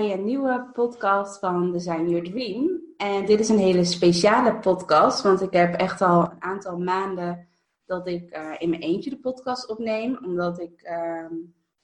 [0.00, 2.80] bij een nieuwe podcast van Design Your Dream.
[2.96, 7.48] En dit is een hele speciale podcast, want ik heb echt al een aantal maanden
[7.84, 10.18] dat ik uh, in mijn eentje de podcast opneem.
[10.24, 11.30] Omdat ik uh,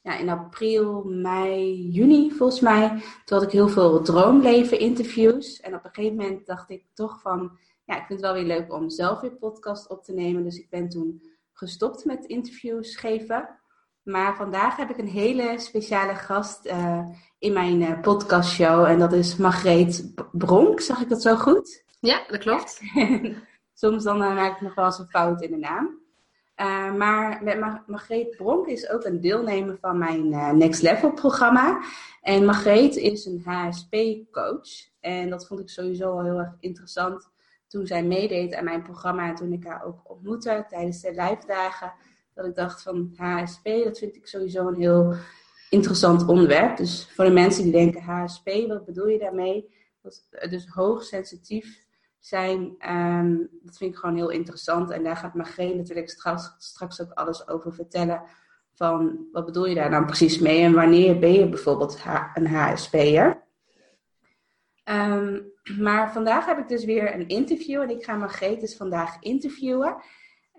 [0.01, 2.89] ja, in april, mei, juni volgens mij,
[3.25, 5.61] toen had ik heel veel droomleven interviews.
[5.61, 8.57] En op een gegeven moment dacht ik toch van, ja, ik vind het wel weer
[8.57, 10.45] leuk om zelf weer podcast op te nemen.
[10.45, 13.49] Dus ik ben toen gestopt met interviews geven.
[14.03, 17.07] Maar vandaag heb ik een hele speciale gast uh,
[17.39, 18.85] in mijn uh, podcastshow.
[18.85, 20.81] En dat is Margreet Bronk.
[20.81, 21.85] Zag ik dat zo goed?
[22.01, 22.81] Ja, dat klopt.
[23.75, 26.01] Soms dan uh, maak ik nog wel eens een fout in de naam.
[26.97, 30.29] Maar met Margreet Bronk is ook een deelnemer van mijn
[30.59, 31.83] Next Level programma.
[32.21, 34.91] En Margreet is een HSP-coach.
[35.01, 37.31] En dat vond ik sowieso heel erg interessant
[37.69, 39.29] toen zij meedeed aan mijn programma.
[39.29, 41.93] En toen ik haar ook ontmoette tijdens de live dagen.
[42.35, 45.15] Dat ik dacht van HSP, dat vind ik sowieso een heel
[45.71, 46.77] interessant onderwerp.
[46.77, 49.75] Dus voor de mensen die denken HSP, wat bedoel je daarmee?
[50.03, 51.87] Dat dus hoogsensitief
[52.19, 52.75] zijn.
[52.91, 54.91] Um, dat vind ik gewoon heel interessant.
[54.91, 58.23] En daar gaat Margreet natuurlijk straks, straks ook alles over vertellen.
[58.75, 62.03] Van wat bedoel je daar nou precies mee en wanneer ben je bijvoorbeeld
[62.35, 63.43] een HSP'er?
[64.85, 69.17] Um, maar vandaag heb ik dus weer een interview en ik ga Margreet dus vandaag
[69.21, 69.97] interviewen.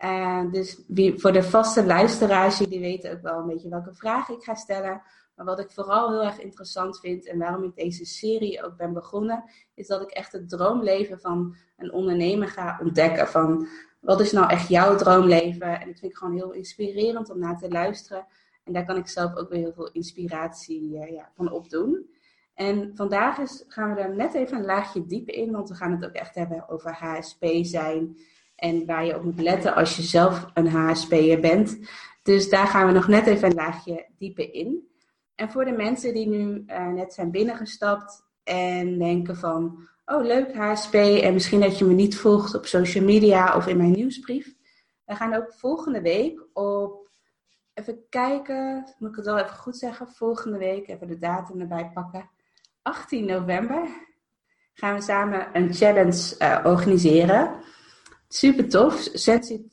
[0.04, 0.84] Uh, dus
[1.16, 5.02] voor de vaste luisteraars, die weten ook wel een beetje welke vragen ik ga stellen.
[5.36, 8.94] Maar wat ik vooral heel erg interessant vind en waarom ik deze serie ook ben
[8.94, 13.28] begonnen, is dat ik echt het droomleven van een ondernemer ga ontdekken.
[13.28, 13.68] Van
[14.00, 15.80] wat is nou echt jouw droomleven?
[15.80, 18.26] En dat vind ik gewoon heel inspirerend om naar te luisteren.
[18.64, 22.10] En daar kan ik zelf ook weer heel veel inspiratie uh, ja, van opdoen.
[22.54, 25.92] En vandaag is, gaan we er net even een laagje dieper in, want we gaan
[25.92, 28.18] het ook echt hebben over HSP zijn.
[28.64, 31.80] En waar je op moet letten als je zelf een HSP'er bent.
[32.22, 34.88] Dus daar gaan we nog net even een laagje dieper in.
[35.36, 40.56] En voor de mensen die nu uh, net zijn binnengestapt en denken van, oh leuk
[40.56, 44.54] HSP en misschien dat je me niet volgt op social media of in mijn nieuwsbrief.
[45.06, 47.10] We gaan ook volgende week op,
[47.74, 51.92] even kijken, moet ik het wel even goed zeggen, volgende week, even de datum erbij
[51.94, 52.30] pakken,
[52.82, 53.88] 18 november
[54.74, 57.62] gaan we samen een challenge uh, organiseren.
[58.34, 59.10] Super tof,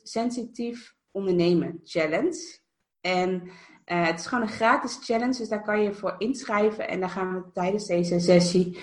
[0.03, 2.59] sensitief ondernemen challenge.
[3.01, 6.87] En uh, het is gewoon een gratis challenge, dus daar kan je voor inschrijven.
[6.87, 8.77] En daar gaan we tijdens deze sessie,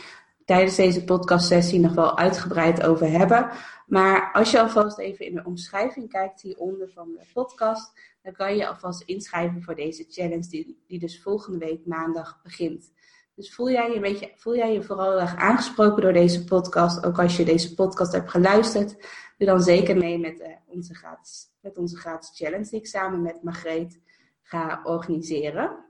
[0.44, 3.50] tijdens deze podcast sessie nog wel uitgebreid over hebben.
[3.86, 8.56] Maar als je alvast even in de omschrijving kijkt hieronder van de podcast, dan kan
[8.56, 12.92] je alvast inschrijven voor deze challenge die, die dus volgende week maandag begint.
[13.38, 17.04] Dus voel jij je een beetje, voel jij je vooral erg aangesproken door deze podcast,
[17.04, 18.90] ook als je deze podcast hebt geluisterd,
[19.36, 23.22] doe dan zeker mee met, uh, onze, gratis, met onze gratis challenge die ik samen
[23.22, 24.00] met Margreet
[24.42, 25.84] ga organiseren.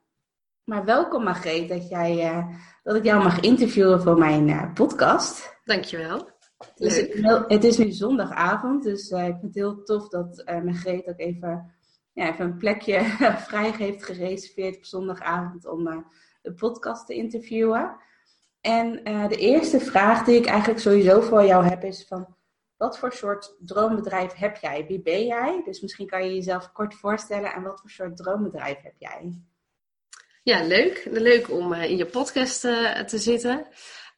[0.64, 5.58] Maar welkom Margreet dat, jij, uh, dat ik jou mag interviewen voor mijn uh, podcast.
[5.64, 6.28] Dankjewel.
[6.74, 11.18] Dus het, het is nu zondagavond, dus ik vind het heel tof dat Margreet ook
[11.18, 11.74] even,
[12.12, 13.04] ja, even een plekje
[13.48, 16.06] vrij heeft gereserveerd op zondagavond om
[16.48, 17.96] de podcast te interviewen.
[18.60, 22.36] En de eerste vraag die ik eigenlijk sowieso voor jou heb is van,
[22.78, 24.86] wat voor soort droombedrijf heb jij?
[24.86, 25.62] Wie ben jij?
[25.64, 29.42] Dus misschien kan je jezelf kort voorstellen en wat voor soort droombedrijf heb jij?
[30.42, 31.08] Ja, leuk.
[31.10, 33.66] Leuk om uh, in je podcast uh, te zitten.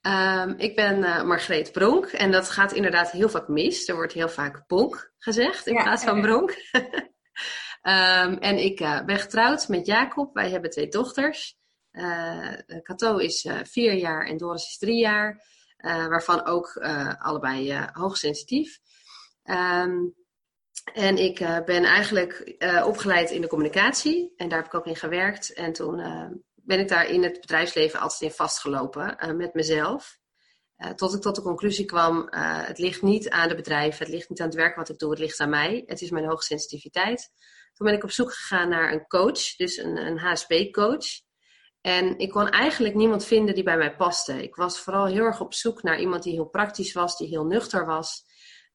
[0.02, 3.88] Um, ik ben uh, Margreet Bronk en dat gaat inderdaad heel vaak mis.
[3.88, 6.50] Er wordt heel vaak Bonk gezegd in ja, plaats van Bronk.
[7.82, 10.34] um, en ik ben getrouwd met Jacob.
[10.34, 11.59] Wij hebben twee dochters.
[12.82, 15.42] Cato is vier jaar en Doris is drie jaar.
[15.84, 18.78] Uh, waarvan ook uh, allebei uh, hoogsensitief.
[19.44, 20.14] Um,
[20.94, 25.52] en ik ben eigenlijk opgeleid in de communicatie en daar heb ik ook in gewerkt.
[25.52, 25.96] En toen
[26.54, 30.18] ben ik daar in het bedrijfsleven altijd in vastgelopen met mezelf.
[30.96, 32.28] tot ik tot de conclusie kwam,
[32.66, 35.10] het ligt niet aan de bedrijven, het ligt niet aan het werk wat ik doe,
[35.10, 35.82] het ligt aan mij.
[35.86, 37.30] Het is mijn hoogsensitiviteit.
[37.72, 41.06] Toen ben ik op zoek gegaan naar een coach, dus een, een HSP-coach.
[41.80, 44.42] En ik kon eigenlijk niemand vinden die bij mij paste.
[44.42, 47.44] Ik was vooral heel erg op zoek naar iemand die heel praktisch was, die heel
[47.44, 48.24] nuchter was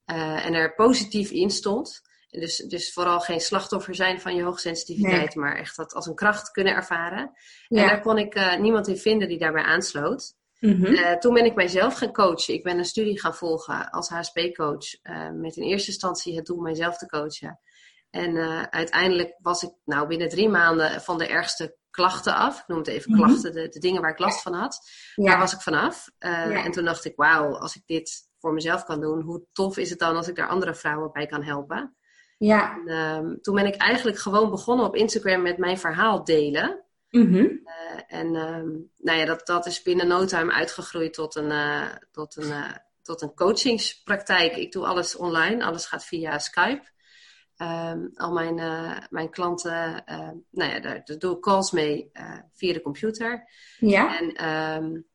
[0.06, 2.02] uh, en er positief in stond.
[2.30, 6.52] Dus, dus vooral geen slachtoffer zijn van je hoogsensitiviteit, maar echt dat als een kracht
[6.52, 7.32] kunnen ervaren.
[7.68, 10.34] En daar kon ik uh, niemand in vinden die daarbij aansloot.
[10.60, 12.54] Mm toen ben ik mijzelf gaan coachen.
[12.54, 14.86] Ik ben een studie gaan volgen als HSP-coach.
[15.34, 17.60] Met in eerste instantie het doel mijzelf te coachen.
[18.10, 18.38] En
[18.72, 22.60] uiteindelijk was ik nou binnen drie maanden van de ergste klachten af.
[22.60, 23.24] Ik noem het even mhm.
[23.24, 24.90] klachten, de, de, dingen waar ik last van had.
[25.16, 26.10] Daar was ik vanaf.
[26.18, 29.90] En toen dacht ik, wauw, als ik dit voor mezelf kan doen, hoe tof is
[29.90, 31.96] het dan als ik daar andere vrouwen bij kan helpen?
[32.38, 32.74] Ja.
[32.74, 36.84] En, ehm, toen ben ik eigenlijk gewoon begonnen op Instagram met mijn verhaal delen.
[37.10, 37.46] Mhm.
[37.64, 41.88] Eh, en ehm, nou ja, dat, dat is binnen no time uitgegroeid tot een, uh,
[42.12, 42.54] tot, een,
[43.02, 44.56] tot een coachingspraktijk.
[44.56, 46.94] Ik doe alles online, alles gaat via Skype.
[47.58, 48.56] Um, al mijn,
[49.10, 50.04] mijn klanten,
[50.52, 52.12] nou ja, daar, daar, doe ik calls mee
[52.54, 53.50] via de computer.
[53.80, 54.20] Ja.
[54.20, 55.06] En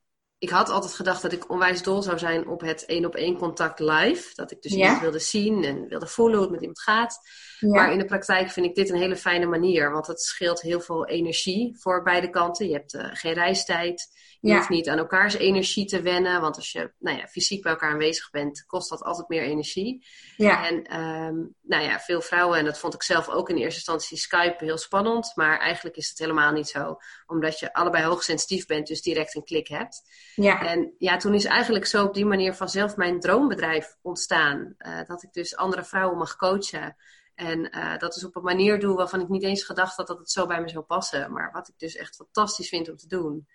[0.41, 3.37] ik had altijd gedacht dat ik onwijs dol zou zijn op het één op één
[3.37, 4.35] contact live.
[4.35, 4.79] Dat ik dus ja.
[4.79, 7.19] iemand wilde zien en wilde voelen hoe het met iemand gaat.
[7.61, 9.91] Maar in de praktijk vind ik dit een hele fijne manier.
[9.91, 12.67] Want het scheelt heel veel energie voor beide kanten.
[12.67, 14.09] Je hebt uh, geen reistijd.
[14.41, 16.41] Je hoeft niet aan elkaars energie te wennen.
[16.41, 20.07] Want als je nou ja, fysiek bij elkaar aanwezig bent, kost dat altijd meer energie.
[20.37, 20.67] Ja.
[20.67, 24.17] En um, nou ja, veel vrouwen, en dat vond ik zelf ook in eerste instantie
[24.17, 25.33] Skype heel spannend.
[25.35, 26.97] Maar eigenlijk is het helemaal niet zo.
[27.27, 30.03] Omdat je allebei hoogsensitief bent, dus direct een klik hebt.
[30.35, 30.67] Ja.
[30.67, 34.75] En ja, toen is eigenlijk zo op die manier vanzelf mijn droombedrijf ontstaan.
[34.79, 36.97] Uh, dat ik dus andere vrouwen mag coachen.
[37.35, 40.19] En uh, dat is op een manier doe waarvan ik niet eens gedacht had dat
[40.19, 41.33] het zo bij me zou passen.
[41.33, 43.47] Maar wat ik dus echt fantastisch vind om te doen.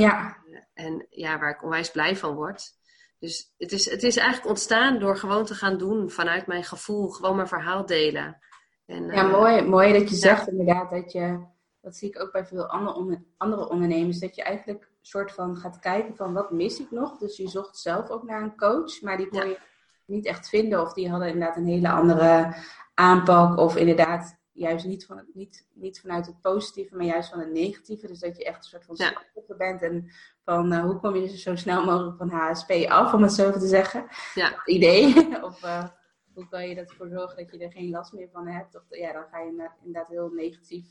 [0.00, 0.36] Ja.
[0.50, 2.74] Uh, en ja, waar ik onwijs blij van word.
[3.18, 7.08] Dus het is, het is eigenlijk ontstaan door gewoon te gaan doen vanuit mijn gevoel.
[7.08, 8.38] Gewoon mijn verhaal delen.
[8.86, 11.54] En, ja, mooi, mooi dat je zegt inderdaad dat je...
[11.80, 14.18] Dat zie ik ook bij veel andere, andere ondernemers.
[14.18, 17.18] Dat je eigenlijk soort van gaat kijken van wat mis ik nog.
[17.18, 19.58] Dus je zocht zelf ook naar een coach, maar die kon je
[20.04, 20.80] niet echt vinden.
[20.80, 22.54] Of die hadden inderdaad een hele andere
[22.94, 23.58] aanpak.
[23.58, 27.50] Of inderdaad juist niet, van het, niet, niet vanuit het positieve, maar juist van het
[27.50, 28.06] negatieve.
[28.06, 29.82] Dus dat je echt een soort van slachtoffer bent.
[29.82, 30.10] En
[30.44, 33.52] van uh, hoe kom je dus zo snel mogelijk van HSP af, om het zo
[33.52, 34.06] te zeggen.
[34.34, 34.62] Ja.
[34.64, 35.14] Idee.
[35.44, 35.88] of uh,
[36.34, 38.74] hoe kan je ervoor zorgen dat je er geen last meer van hebt.
[38.74, 40.86] Of ja, dan ga je inderdaad heel negatief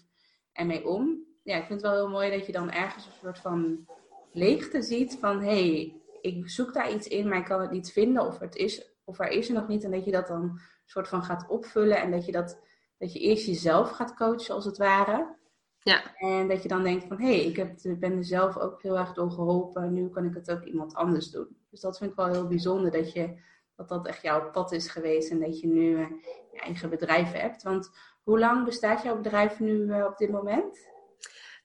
[0.52, 1.24] ermee om.
[1.44, 3.88] Ja, ik vind het wel heel mooi dat je dan ergens een soort van
[4.32, 7.92] leegte ziet van hé, hey, ik zoek daar iets in, maar ik kan het niet
[7.92, 9.84] vinden of, het is, of er is er nog niet.
[9.84, 12.60] En dat je dat dan soort van gaat opvullen en dat je, dat,
[12.98, 15.36] dat je eerst jezelf gaat coachen als het ware.
[15.80, 16.16] Ja.
[16.16, 18.98] En dat je dan denkt van hé, hey, ik heb, ben er zelf ook heel
[18.98, 21.58] erg door geholpen, nu kan ik het ook iemand anders doen.
[21.70, 23.40] Dus dat vind ik wel heel bijzonder dat je,
[23.76, 26.08] dat, dat echt jouw pad is geweest en dat je nu uh,
[26.52, 27.64] je eigen bedrijf hebt.
[27.64, 27.90] Want
[28.24, 30.90] hoe lang bestaat jouw bedrijf nu uh, op dit moment?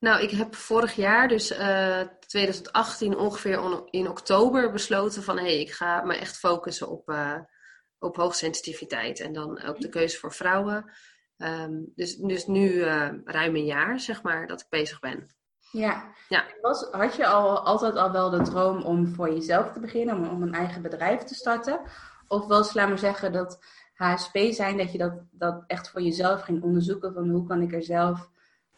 [0.01, 5.43] Nou, ik heb vorig jaar, dus uh, eh, 2018 ongeveer in oktober, besloten van hé,
[5.43, 7.15] hey, ik ga me echt focussen op,
[7.99, 9.21] op hoogsensitiviteit.
[9.21, 10.93] En dan ook de keuze voor vrouwen.
[11.43, 15.27] Um, dus, dus nu uh, ruim een jaar, zeg maar, dat ik bezig ben.
[15.73, 16.13] Ja.
[16.29, 16.45] ja.
[16.61, 20.29] Was, had je al, altijd al wel de droom om voor jezelf te beginnen, om,
[20.29, 21.81] om een eigen bedrijf te starten?
[22.29, 23.65] Of was, laat maar zeggen, dat
[23.95, 27.73] HSP zijn, dat je dat, dat echt voor jezelf ging onderzoeken van hoe kan ik
[27.73, 28.31] er zelf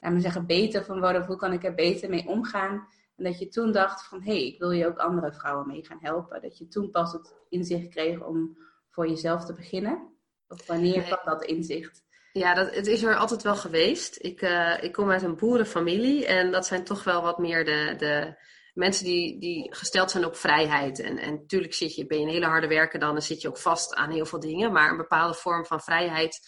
[0.02, 1.20] laat me zeggen, beter van worden.
[1.20, 2.88] Of hoe kan ik er beter mee omgaan?
[3.16, 5.84] En dat je toen dacht van, hé, hey, ik wil je ook andere vrouwen mee
[5.84, 6.42] gaan helpen.
[6.42, 8.58] Dat je toen pas het inzicht kreeg om
[8.88, 10.08] voor jezelf te beginnen.
[10.48, 12.02] Of wanneer kwam dat inzicht?
[12.32, 14.16] Ja, dat, het is er altijd wel geweest.
[14.20, 17.94] Ik, uh, ik kom uit een boerenfamilie en dat zijn toch wel wat meer de,
[17.98, 18.34] de
[18.74, 21.00] mensen die, die gesteld zijn op vrijheid.
[21.00, 23.48] En, en natuurlijk zit je, ben je een hele harde werker dan, dan zit je
[23.48, 24.72] ook vast aan heel veel dingen.
[24.72, 26.40] Maar een bepaalde vorm van vrijheid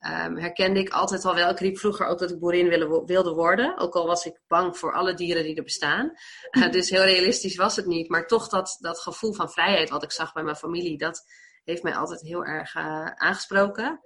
[0.00, 1.50] um, herkende ik altijd al wel.
[1.50, 3.78] Ik riep vroeger ook dat ik boerin wilde, wilde worden.
[3.78, 6.12] Ook al was ik bang voor alle dieren die er bestaan.
[6.50, 8.08] Uh, dus heel realistisch was het niet.
[8.08, 11.24] Maar toch dat, dat gevoel van vrijheid wat ik zag bij mijn familie, dat
[11.64, 14.00] heeft mij altijd heel erg uh, aangesproken.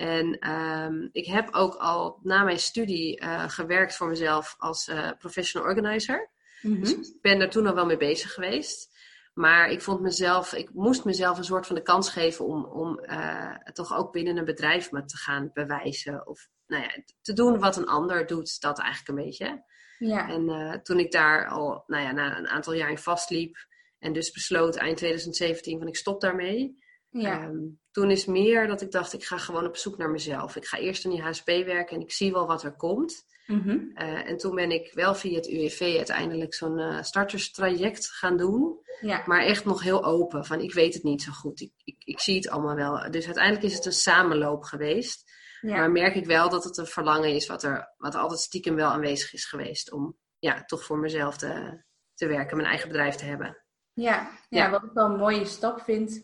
[0.00, 5.68] En um, ik heb ook al na mijn studie uh, gewerkt voor mezelf als professional
[5.68, 6.30] organizer.
[6.62, 6.80] Mm -hmm.
[6.80, 8.98] Dus ik ben er toen al wel mee bezig geweest.
[9.34, 13.00] Maar ik vond mezelf, ik moest mezelf een soort van de kans geven om, om
[13.02, 16.26] uh, toch ook binnen een bedrijf me te gaan bewijzen.
[16.26, 16.90] Of nou ja,
[17.22, 19.64] te doen wat een ander doet, dat eigenlijk een beetje.
[19.98, 20.28] Ja.
[20.28, 23.56] En toen ik daar al nou ja, na een aantal jaar in vastliep
[23.98, 26.78] en dus besloot eind 2017 van ik stop daarmee.
[27.10, 27.44] Ja.
[27.44, 30.56] Um, toen is meer dat ik dacht, ik ga gewoon op zoek naar mezelf.
[30.56, 33.28] Ik ga eerst in die HSP werken en ik zie wel wat er komt.
[33.46, 33.90] Mm -hmm.
[33.94, 38.78] uh, en toen ben ik wel via het UWV uiteindelijk zo'n uh, starterstraject gaan doen.
[39.00, 39.22] Ja.
[39.26, 40.44] Maar echt nog heel open.
[40.44, 41.60] Van ik weet het niet zo goed.
[41.60, 43.10] Ik, ik, ik zie het allemaal wel.
[43.10, 45.30] Dus uiteindelijk is het een samenloop geweest.
[45.60, 45.76] Ja.
[45.76, 48.88] Maar merk ik wel dat het een verlangen is wat er wat altijd stiekem wel
[48.88, 49.92] aanwezig is geweest.
[49.92, 51.82] Om ja, toch voor mezelf te,
[52.14, 53.64] te werken, mijn eigen bedrijf te hebben.
[53.92, 54.70] Ja, ja, ja.
[54.70, 56.22] wat ik wel een mooie stap vind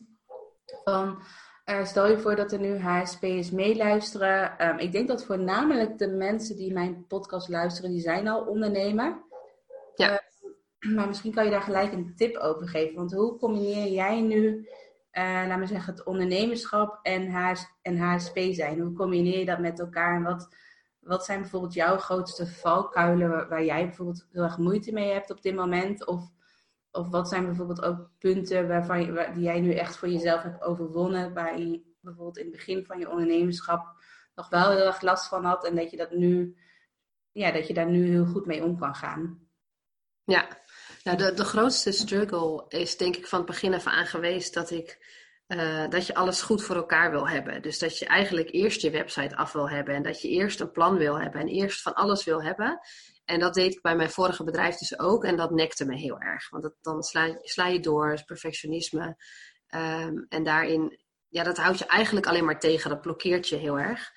[0.84, 1.22] van
[1.70, 4.68] Uh, stel je voor dat er nu HSP'ers meeluisteren.
[4.68, 9.22] Um, ik denk dat voornamelijk de mensen die mijn podcast luisteren, die zijn al ondernemer.
[9.94, 10.22] Ja.
[10.80, 12.96] Uh, maar misschien kan je daar gelijk een tip over geven.
[12.96, 14.68] Want hoe combineer jij nu,
[15.12, 18.80] uh, laten we zeggen, het ondernemerschap en, HS, en HSP zijn?
[18.80, 20.16] Hoe combineer je dat met elkaar?
[20.16, 20.48] En wat,
[21.00, 25.30] wat zijn bijvoorbeeld jouw grootste valkuilen waar, waar jij bijvoorbeeld heel erg moeite mee hebt
[25.30, 26.06] op dit moment?
[26.06, 26.30] Of
[26.96, 28.98] of wat zijn bijvoorbeeld ook punten waarvan
[29.34, 32.98] die jij nu echt voor jezelf hebt overwonnen, waar je bijvoorbeeld in het begin van
[32.98, 33.96] je ondernemerschap
[34.34, 36.56] nog wel heel erg last van had en dat je dat nu,
[37.32, 39.48] ja, dat je daar nu heel goed mee om kan gaan?
[40.24, 40.48] Ja,
[41.04, 44.70] nou de, de grootste struggle is denk ik van het begin af aan geweest dat
[44.70, 45.14] ik
[45.48, 47.62] uh, dat je alles goed voor elkaar wil hebben.
[47.62, 50.70] Dus dat je eigenlijk eerst je website af wil hebben en dat je eerst een
[50.70, 52.80] plan wil hebben en eerst van alles wil hebben.
[53.26, 55.24] En dat deed ik bij mijn vorige bedrijf dus ook.
[55.24, 56.50] En dat nekte me heel erg.
[56.50, 59.16] Want dan sla, sla je door, is perfectionisme.
[59.74, 62.90] Um, en daarin, ja, dat houdt je eigenlijk alleen maar tegen.
[62.90, 64.12] Dat blokkeert je heel erg.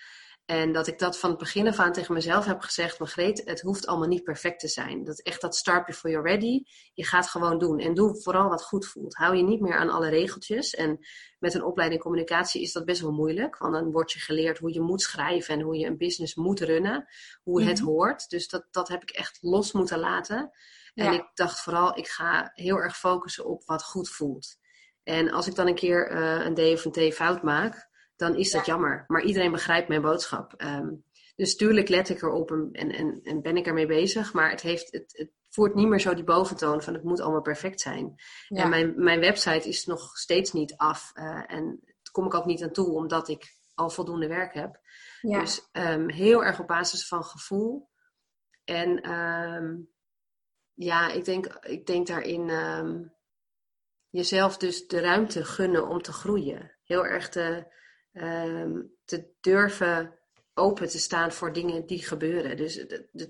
[0.50, 3.62] En dat ik dat van het begin af aan tegen mezelf heb gezegd, Margreet, het
[3.62, 5.03] hoeft allemaal niet perfect te zijn.
[5.03, 6.63] Dat echt dat start before you're ready.
[6.94, 7.79] Je gaat gewoon doen.
[7.79, 9.15] En doe vooral wat goed voelt.
[9.15, 10.75] Hou je niet meer aan alle regeltjes.
[10.75, 11.00] En
[11.39, 13.58] met een opleiding communicatie is dat best wel moeilijk.
[13.58, 16.60] Want dan word je geleerd hoe je moet schrijven en hoe je een business moet
[16.60, 17.08] runnen.
[17.44, 17.88] Hoe het mhm.
[17.88, 18.29] hoort.
[18.29, 20.51] Dus dat, dat heb ik echt los moeten laten.
[20.94, 24.58] En ik dacht vooral, ik ga heel erg focussen op wat goed voelt.
[25.03, 27.88] En als ik dan een keer uh, een D of een T fout maak,
[28.19, 29.03] dan is dat jammer.
[29.07, 30.53] Maar iedereen begrijpt mijn boodschap.
[30.53, 30.89] Ehm,
[31.35, 34.33] dus tuurlijk let ik erop en, en, en ben ik ermee bezig.
[34.33, 37.41] Maar het, heeft, het, het voert niet meer zo die boventoon van het moet allemaal
[37.41, 38.15] perfect zijn.
[38.47, 41.11] En mijn, mijn website is nog steeds niet af.
[41.13, 44.79] Uh, en daar kom ik ook niet aan toe, omdat ik al voldoende werk heb.
[45.21, 47.89] Dus um, heel erg op basis van gevoel.
[48.63, 49.89] En um,
[50.73, 52.49] ja, ik denk, ik denk daarin
[54.09, 56.77] jezelf dus de ruimte gunnen om te groeien.
[56.83, 57.77] Heel erg te
[58.13, 60.20] Ehm, te durven
[60.54, 62.58] open te staan voor dingen die gebeuren.
[62.58, 62.86] Dus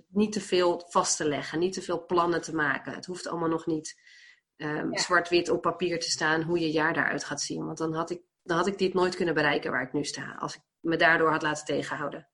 [0.07, 2.93] niet te veel vast te leggen, niet te veel plannen te maken.
[2.93, 4.01] Het hoeft allemaal nog niet
[4.57, 7.65] um, zwart-wit op papier te staan hoe je jaar daaruit gaat zien.
[7.65, 10.35] Want dan had, ik, dan had ik dit nooit kunnen bereiken waar ik nu sta,
[10.39, 12.27] als ik me daardoor had laten tegenhouden.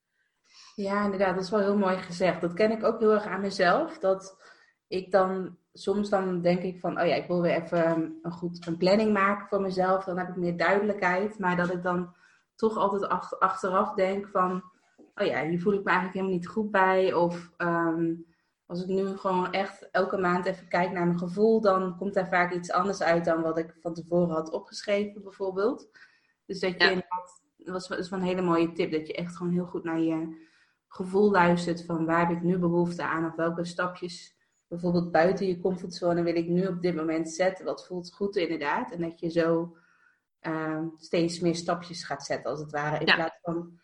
[0.75, 2.41] Ja, inderdaad, dat is wel heel mooi gezegd.
[2.41, 3.97] Dat ken ik ook heel erg aan mezelf.
[3.97, 4.37] Dat
[4.87, 8.67] ik dan soms dan denk ik van, oh ja, ik wil weer even een goed
[8.67, 10.03] een planning maken voor mezelf.
[10.03, 11.39] Dan heb ik meer duidelijkheid.
[11.39, 12.15] Maar dat ik dan
[12.55, 13.07] toch altijd
[13.39, 14.63] achteraf denk van,
[15.15, 17.13] oh ja, hier voel ik me eigenlijk helemaal niet goed bij.
[17.13, 18.13] Of ehm,
[18.65, 22.27] als ik nu gewoon echt elke maand even kijk naar mijn gevoel, dan komt daar
[22.27, 25.89] vaak iets anders uit dan wat ik van tevoren had opgeschreven, bijvoorbeeld.
[26.45, 27.03] Dus dat je
[27.57, 30.43] dat was, was een hele mooie tip, dat je echt gewoon heel goed naar je
[30.87, 34.35] gevoel luistert van waar heb ik nu behoefte aan of welke stapjes
[34.67, 37.65] bijvoorbeeld buiten je comfortzone wil ik nu op dit moment zetten.
[37.65, 38.91] Wat voelt goed inderdaad.
[38.91, 39.77] En dat je zo
[40.45, 42.99] Ehm, steeds meer stapjes gaat zetten, als het ware.
[42.99, 43.79] In plaats van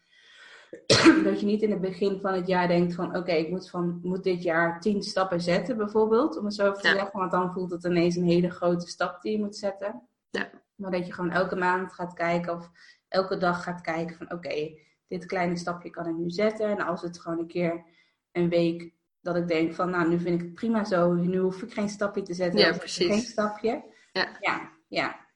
[1.24, 4.00] dat je niet in het begin van het jaar denkt van oké, ik moet, van,
[4.04, 7.10] moet dit jaar tien stappen zetten bijvoorbeeld, om het zo te zeggen.
[7.12, 10.08] Want dan voelt het ineens een hele grote stap die je moet zetten.
[10.30, 10.50] Ja.
[10.76, 12.70] Maar dat je gewoon elke maand gaat kijken of
[13.08, 14.78] elke dag gaat kijken van oké,
[15.08, 16.70] dit kleine stapje kan ik nu zetten.
[16.70, 17.86] En als het gewoon een keer
[18.32, 21.62] een week dat ik denk van nou, nu vind ik het prima zo, nu hoef
[21.62, 22.60] ik geen stapje te zetten.
[22.60, 23.08] Ja, precies.
[23.08, 23.84] Geen stapje.
[24.12, 24.38] Ja.
[24.40, 25.30] ja, ja.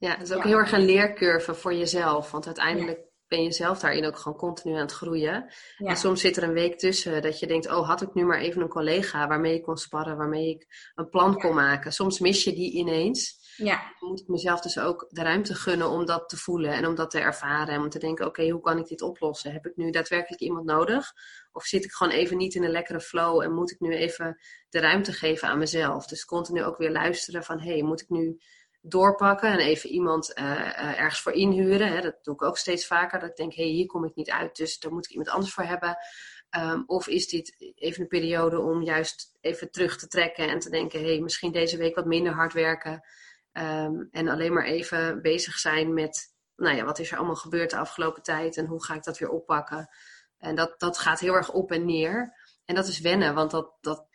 [0.00, 2.30] Ja, het is ook heel erg een leercurve voor jezelf.
[2.30, 5.52] Want uiteindelijk ben je zelf daarin ook gewoon continu aan het groeien.
[5.78, 8.38] En soms zit er een week tussen dat je denkt, oh, had ik nu maar
[8.38, 11.92] even een collega waarmee ik kon sparren, waarmee ik een plan kon maken.
[11.92, 13.38] Soms mis je die ineens.
[13.56, 13.94] Ja.
[14.00, 16.94] Dan moet ik mezelf dus ook de ruimte gunnen om dat te voelen en om
[16.94, 17.74] dat te ervaren.
[17.74, 19.52] En om te denken, oké, hoe kan ik dit oplossen?
[19.52, 21.12] Heb ik nu daadwerkelijk iemand nodig?
[21.52, 24.38] Of zit ik gewoon even niet in een lekkere flow en moet ik nu even
[24.68, 26.06] de ruimte geven aan mezelf?
[26.06, 28.40] Dus continu ook weer luisteren van, hé, hey, moet ik nu
[28.80, 31.92] doorpakken en even iemand uh, uh, ergens voor inhuren.
[31.92, 32.00] Hè.
[32.00, 33.20] Dat doe ik ook steeds vaker.
[33.20, 35.52] Dat ik denk, hé, hier kom ik niet uit, dus daar moet ik iemand anders
[35.52, 35.96] voor hebben.
[36.56, 40.70] Um, of is dit even een periode om juist even terug te trekken en te
[40.70, 43.04] denken, hé, hey, misschien deze week wat minder hard werken.
[43.52, 47.70] Um, en alleen maar even bezig zijn met, nou ja, wat is er allemaal gebeurd
[47.70, 49.88] de afgelopen tijd en hoe ga ik dat weer oppakken.
[50.38, 52.34] En dat, dat gaat heel erg op en neer.
[52.64, 54.06] En dat is wennen, want dat, dat,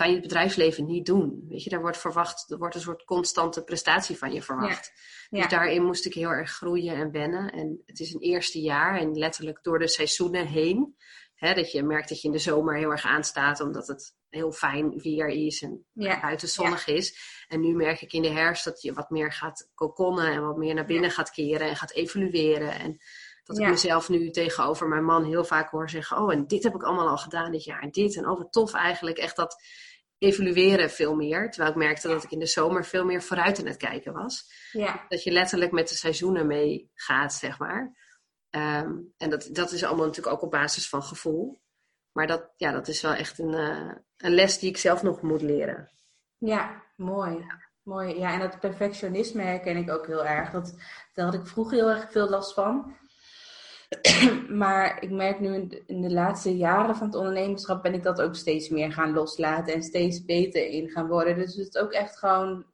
[0.00, 1.44] kan je het bedrijfsleven niet doen.
[1.48, 4.92] Weet je, daar wordt verwacht, er wordt een soort constante prestatie van je verwacht.
[5.30, 7.52] Dus daarin moest ik heel erg groeien en wennen.
[7.52, 10.96] En het is een eerste jaar en letterlijk door de seizoenen heen.
[11.34, 14.52] Hè, dat je merkt dat je in de zomer heel erg aanstaat, omdat het heel
[14.52, 15.86] fijn weer is en
[16.20, 17.18] buiten zonnig is.
[17.48, 20.56] En nu merk ik in de herfst dat je wat meer gaat kokonnen en wat
[20.56, 22.72] meer naar binnen gaat keren en gaat evolueren.
[22.72, 23.00] En
[23.44, 26.74] dat ik mezelf nu tegenover mijn man heel vaak hoor zeggen: Oh, en dit heb
[26.74, 27.82] ik allemaal al gedaan dit jaar.
[27.82, 28.16] En dit.
[28.16, 29.18] En oh, wat tof eigenlijk.
[29.18, 29.62] Echt dat
[30.18, 31.50] evalueren veel meer.
[31.50, 34.52] Terwijl ik merkte dat ik in de zomer veel meer vooruit aan het kijken was.
[34.72, 35.04] Ja.
[35.08, 37.96] Dat je letterlijk met de seizoenen meegaat, zeg maar.
[38.50, 41.60] Ehm, en dat, dat is allemaal natuurlijk ook op basis van gevoel.
[42.12, 45.22] Maar dat, ja, dat is wel echt een, uh, een les die ik zelf nog
[45.22, 45.90] moet leren.
[46.38, 47.46] Ja, mooi.
[47.82, 48.18] Mooi.
[48.18, 50.50] Ja, en dat perfectionisme herken ik ook heel erg.
[50.50, 50.74] Dat,
[51.14, 52.96] daar had ik vroeger heel erg veel last van.
[54.62, 58.02] maar ik merk nu in de, in de, laatste jaren van het ondernemerschap ben ik
[58.02, 61.36] dat ook steeds meer gaan loslaten en steeds beter in gaan worden.
[61.36, 62.64] Dus het is ook echt gewoon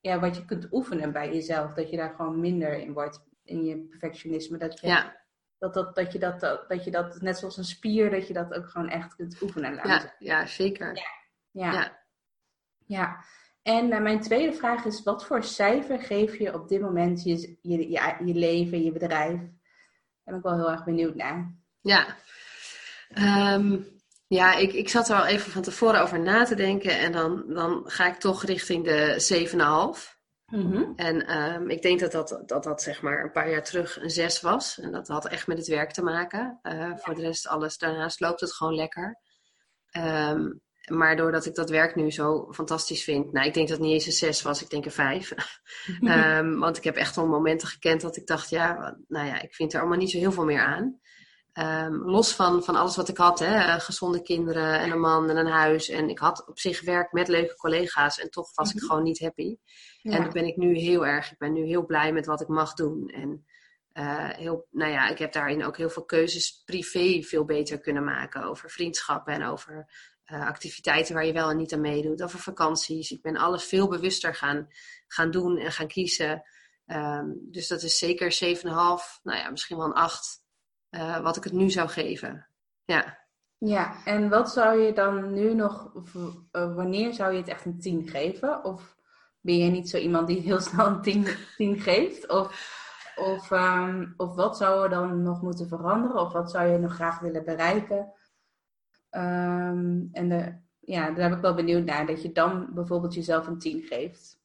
[0.00, 1.72] ja, wat je kunt oefenen bij jezelf.
[1.72, 4.58] Dat je daar gewoon minder in wordt, in je perfectionisme.
[4.58, 5.16] Dat je, ja.
[5.58, 8.54] dat, dat, dat, je dat, dat je dat, net zoals een spier, dat je dat
[8.54, 9.74] ook gewoon echt kunt oefenen.
[9.74, 10.94] Ja, ja, zeker.
[10.94, 11.02] Ja.
[11.50, 11.72] ja.
[11.72, 11.98] ja.
[12.86, 13.24] ja.
[13.62, 17.56] En uh, mijn tweede vraag is, wat voor cijfer geef je op dit moment je,
[17.62, 19.40] je, je, je leven, je bedrijf?
[20.24, 21.54] Daar ben ik wel heel erg benieuwd naar.
[21.80, 22.16] Ja,
[23.54, 23.86] um,
[24.26, 26.98] ja ik, ik zat er al even van tevoren over na te denken.
[26.98, 30.12] En dan, dan ga ik toch richting de 7,5.
[30.46, 34.02] Mm En um, ik denk dat dat, dat dat zeg maar een paar jaar terug
[34.02, 34.78] een 6 was.
[34.78, 36.58] En dat had echt met het werk te maken.
[36.62, 36.96] Uh, ja.
[36.96, 37.78] Voor de rest alles.
[37.78, 39.18] Daarnaast loopt het gewoon lekker.
[39.96, 43.32] Um, maar doordat ik dat werk nu zo fantastisch vind.
[43.32, 44.62] Nou, ik denk dat het niet eens een 6 was.
[44.62, 45.34] Ik denk een 5.
[46.00, 49.54] um, want ik heb echt wel momenten gekend dat ik dacht, ja, nou ja, ik
[49.54, 51.00] vind er allemaal niet zo heel veel meer aan.
[51.58, 55.36] Um, los van, van alles wat ik had, hè, gezonde kinderen en een man en
[55.36, 55.88] een huis.
[55.88, 59.20] En ik had op zich werk met leuke collega's en toch was ik gewoon niet
[59.20, 59.56] happy.
[60.02, 60.12] Ja.
[60.12, 61.32] En dat ben ik nu heel erg.
[61.32, 63.08] Ik ben nu heel blij met wat ik mag doen.
[63.08, 63.44] En
[63.94, 68.04] uh, heel, nou ja, ik heb daarin ook heel veel keuzes privé veel beter kunnen
[68.04, 69.88] maken over vriendschappen en over
[70.32, 73.10] uh, activiteiten waar je wel en niet aan meedoet, over vakanties.
[73.10, 74.68] Ik ben alles veel bewuster gaan,
[75.06, 76.42] gaan doen en gaan kiezen.
[76.86, 80.42] Um, dus dat is zeker 7,5, nou ja, misschien wel een 8,
[80.90, 82.48] uh, wat ik het nu zou geven.
[82.84, 83.22] Ja.
[83.58, 85.92] Ja, en wat zou je dan nu nog,
[86.52, 88.64] uh, wanneer zou je het echt een 10 geven?
[88.64, 88.96] Of
[89.40, 91.26] ben je niet zo iemand die heel snel een 10,
[91.56, 92.28] 10 geeft?
[92.28, 92.82] Of,
[93.16, 96.20] of, um, of wat zou er dan nog moeten veranderen?
[96.20, 98.12] Of wat zou je nog graag willen bereiken?
[99.16, 103.46] Um, en de, ja, daar ben ik wel benieuwd naar, dat je dan bijvoorbeeld jezelf
[103.46, 104.42] een 10 geeft.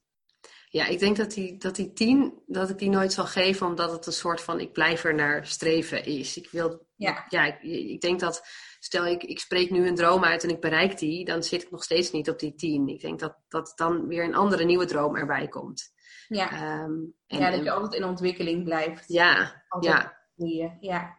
[0.69, 3.91] Ja, ik denk dat die, dat die 10, dat ik die nooit zal geven, omdat
[3.91, 6.37] het een soort van ik blijf er naar streven is.
[6.37, 8.41] Ik wil, ja, ja ik, ik denk dat,
[8.79, 11.71] stel ik, ik spreek nu een droom uit en ik bereik die, dan zit ik
[11.71, 12.87] nog steeds niet op die 10.
[12.87, 15.91] Ik denk dat, dat dan weer een andere nieuwe droom erbij komt.
[16.27, 19.07] Ja, um, en, ja dat je altijd in ontwikkeling blijft.
[19.07, 20.17] Ja, altijd ja.
[20.35, 20.77] Groeien.
[20.79, 21.18] ja.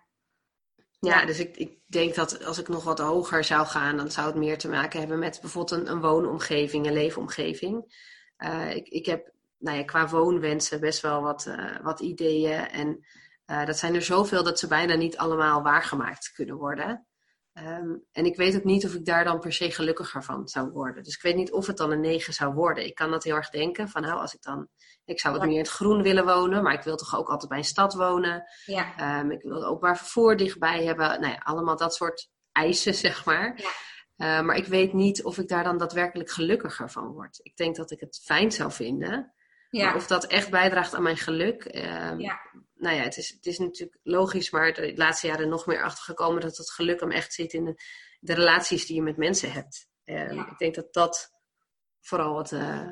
[1.00, 4.26] Ja, dus ik, ik denk dat als ik nog wat hoger zou gaan, dan zou
[4.26, 7.98] het meer te maken hebben met bijvoorbeeld een, een woonomgeving, een leefomgeving.
[8.38, 12.68] Uh, ik, ik heb nou ja, qua woonwensen best wel wat, uh, wat ideeën.
[12.68, 13.06] En
[13.46, 17.06] uh, dat zijn er zoveel dat ze bijna niet allemaal waargemaakt kunnen worden.
[17.66, 20.70] Um, en ik weet ook niet of ik daar dan per se gelukkiger van zou
[20.70, 21.02] worden.
[21.02, 22.86] Dus ik weet niet of het dan een 9 zou worden.
[22.86, 24.68] Ik kan dat heel erg denken van nou, als ik dan.
[25.04, 27.48] Ik zou wat meer in het groen willen wonen, maar ik wil toch ook altijd
[27.48, 28.44] bij een stad wonen.
[28.64, 29.20] Ja.
[29.20, 31.20] Um, ik wil openbaar vervoer dichtbij hebben.
[31.20, 33.60] Nou ja, allemaal dat soort eisen, zeg maar.
[34.16, 34.38] Ja.
[34.38, 37.40] Uh, maar ik weet niet of ik daar dan daadwerkelijk gelukkiger van word.
[37.42, 39.32] Ik denk dat ik het fijn zou vinden.
[39.70, 39.84] Ja.
[39.84, 41.74] Maar of dat echt bijdraagt aan mijn geluk.
[41.74, 42.40] Ja.
[42.80, 46.40] Nou ja, het is, het is natuurlijk logisch, maar de laatste jaren nog meer achtergekomen
[46.40, 47.82] dat het geluk hem echt zit in de,
[48.20, 49.88] de relaties die je met mensen hebt.
[50.04, 50.28] Ja.
[50.30, 51.30] Ik denk dat dat
[52.00, 52.88] vooral het, uh,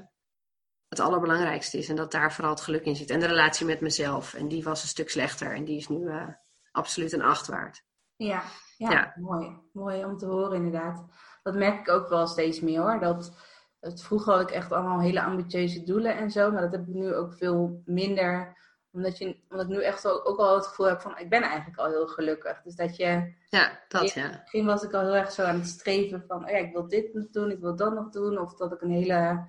[0.88, 1.88] het allerbelangrijkste is.
[1.88, 3.10] En dat daar vooral het geluk in zit.
[3.10, 4.34] En de relatie met mezelf.
[4.34, 5.54] En die was een stuk slechter.
[5.54, 6.28] En die is nu uh,
[6.70, 7.84] absoluut een acht waard.
[8.16, 8.42] Ja,
[8.76, 9.14] ja, Ja.
[9.16, 9.56] mooi.
[9.72, 11.04] Mooi om te horen inderdaad.
[11.42, 13.00] Dat merk ik ook wel steeds meer hoor.
[13.00, 13.36] Dat
[13.80, 16.50] het, vroeger had ik echt allemaal hele ambitieuze doelen en zo.
[16.50, 18.56] Maar dat heb ik nu ook veel minder.
[18.98, 21.42] Omdat, je, omdat ik nu echt ook, ook al het gevoel heb van ik ben
[21.42, 22.62] eigenlijk al heel gelukkig.
[22.62, 23.32] Dus dat je...
[23.48, 24.22] Ja, dat Ja.
[24.22, 24.38] ja.
[24.40, 26.88] Misschien was ik al heel erg zo aan het streven van, oh ja, ik wil
[26.88, 28.38] dit nog doen, ik wil dat nog doen.
[28.38, 29.48] Of dat ik een hele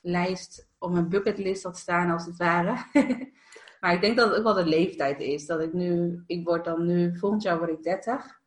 [0.00, 2.76] lijst op mijn bucketlist had staan, als het ware.
[3.80, 5.46] maar ik denk dat het ook wel de leeftijd is.
[5.46, 8.41] Dat ik nu, ik word dan nu, volgend jaar word ik 30.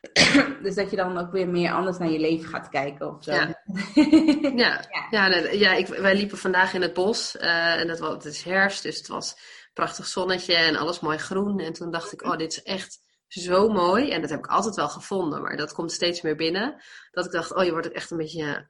[0.62, 3.32] dus dat je dan ook weer meer anders naar je leven gaat kijken of zo.
[3.32, 3.62] Ja.
[4.56, 5.06] Ja, Ja.
[5.10, 8.24] ja, nee, ja ik, wij liepen vandaag in het bos uh, en het, was, het
[8.24, 9.36] is herfst, dus het was
[9.72, 11.58] prachtig zonnetje en alles mooi groen.
[11.58, 14.10] En toen dacht ik, oh, dit is echt zo mooi.
[14.10, 16.82] En dat heb ik altijd wel gevonden, maar dat komt steeds meer binnen.
[17.10, 18.68] Dat ik dacht, oh, je wordt ook echt een beetje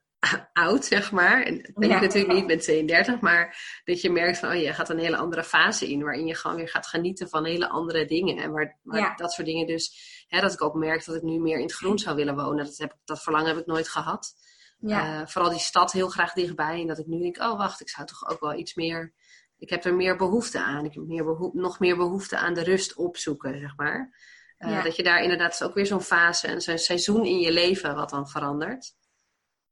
[0.52, 1.42] oud, zeg maar.
[1.42, 1.96] En dat denk Ja.
[1.96, 5.16] ik natuurlijk niet met 32, maar dat je merkt van, oh, je gaat een hele
[5.16, 8.36] andere fase in, waarin je gewoon weer gaat genieten van hele andere dingen.
[8.36, 9.14] En waar, waar Ja.
[9.14, 11.74] dat soort dingen dus, hè, dat ik ook merk dat ik nu meer in het
[11.74, 12.64] groen zou willen wonen.
[12.64, 14.34] Dat, heb, dat verlangen heb ik nooit gehad.
[14.80, 16.80] Ja, Eh, vooral die stad heel graag dichtbij.
[16.80, 19.12] En dat ik nu denk, oh wacht, ik zou toch ook wel iets meer...
[19.58, 20.84] Ik heb er meer behoefte aan.
[20.84, 24.14] Ik heb meer behoe- nog meer behoefte aan de rust opzoeken, zeg maar.
[24.58, 24.84] Eh.
[24.84, 27.94] Dat je daar inderdaad is ook weer zo'n fase en zo'n seizoen in je leven
[27.94, 28.94] wat dan verandert.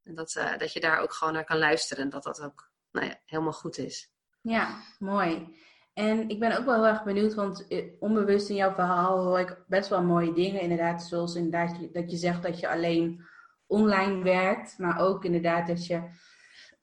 [0.07, 2.71] En dat, uh, dat je daar ook gewoon naar kan luisteren en dat dat ook
[2.93, 4.13] nou ja, helemaal goed is.
[4.41, 5.57] Ja, mooi.
[5.95, 9.41] En ik ben ook wel heel erg benieuwd, want eh, onbewust in jouw verhaal hoor
[9.41, 10.61] ik best wel mooie dingen.
[10.61, 13.25] Inderdaad, zoals inderdaad dat je zegt dat je alleen
[13.67, 16.03] online werkt, maar ook inderdaad dat je,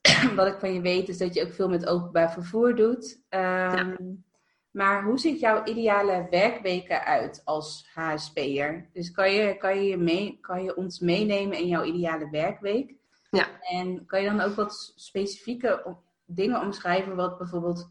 [0.36, 3.22] wat ik van je weet, is dat je ook veel met openbaar vervoer doet.
[3.28, 4.24] Um,
[4.70, 8.88] Maar hoe ziet jouw ideale werkweken uit als HSP'er?
[8.92, 12.94] Dus kan je, kan, je mee, kan je ons meenemen in jouw ideale werkweek?
[13.36, 13.60] Ja.
[13.60, 17.90] En kan je dan ook wat specifieke dingen omschrijven, wat bijvoorbeeld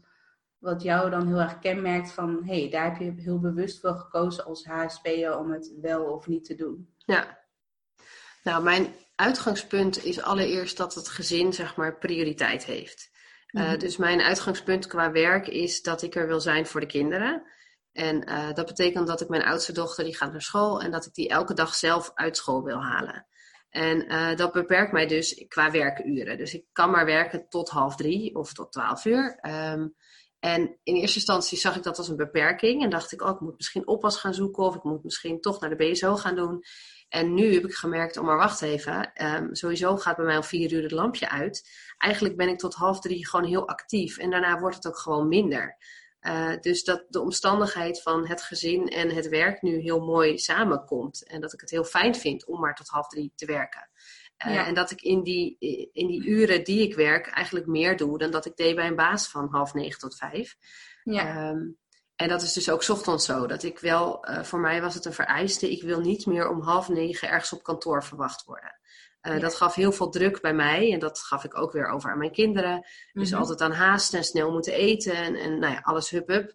[0.58, 3.94] wat jou dan heel erg kenmerkt van, hé, hey, daar heb je heel bewust voor
[3.94, 6.94] gekozen als HSP'er om het wel of niet te doen?
[6.98, 7.38] Ja.
[8.42, 13.10] Nou, mijn uitgangspunt is allereerst dat het gezin, zeg maar, prioriteit heeft.
[13.46, 13.78] Eh, mhm.
[13.78, 17.42] dus mijn uitgangspunt qua werk is dat ik er wil zijn voor de kinderen.
[17.92, 21.06] En uh, dat betekent dat ik mijn oudste dochter, die gaat naar school en dat
[21.06, 23.26] ik die elke dag zelf uit school wil halen.
[23.74, 26.38] En uh, dat beperkt mij dus qua werkuren.
[26.38, 29.38] Dus ik kan maar werken tot half drie of tot twaalf uur.
[29.42, 29.94] Um,
[30.38, 33.40] en in eerste instantie zag ik dat als een beperking en dacht ik, oh, ik
[33.40, 36.62] moet misschien oppas gaan zoeken of ik moet misschien toch naar de BSO gaan doen.
[37.08, 40.44] En nu heb ik gemerkt, oh maar wacht even, um, sowieso gaat bij mij om
[40.44, 41.70] vier uur het lampje uit.
[41.98, 45.28] Eigenlijk ben ik tot half drie gewoon heel actief en daarna wordt het ook gewoon
[45.28, 45.76] minder.
[46.26, 51.26] Uh, dus dat de omstandigheid van het gezin en het werk nu heel mooi samenkomt.
[51.26, 53.88] En dat ik het heel fijn vind om maar tot half drie te werken.
[54.46, 55.56] Uh, En dat ik in die,
[55.92, 58.96] in die uren die ik werk eigenlijk meer doe dan dat ik deed bij een
[58.96, 60.56] baas van half negen tot vijf.
[61.04, 61.48] Ja.
[61.48, 61.78] Um,
[62.16, 63.46] en dat is dus ook ochtends zo.
[63.46, 65.70] Dat ik wel, uh, voor mij was het een vereiste.
[65.70, 68.80] Ik wil niet meer om half negen ergens op kantoor verwacht worden.
[69.26, 69.38] Uh, ja.
[69.38, 70.92] Dat gaf heel veel druk bij mij.
[70.92, 72.86] En dat gaf ik ook weer over aan mijn kinderen.
[73.12, 73.40] Dus mm -hmm.
[73.40, 75.14] altijd aan haasten en snel moeten eten.
[75.14, 76.54] En, en nou ja, alles hup hup.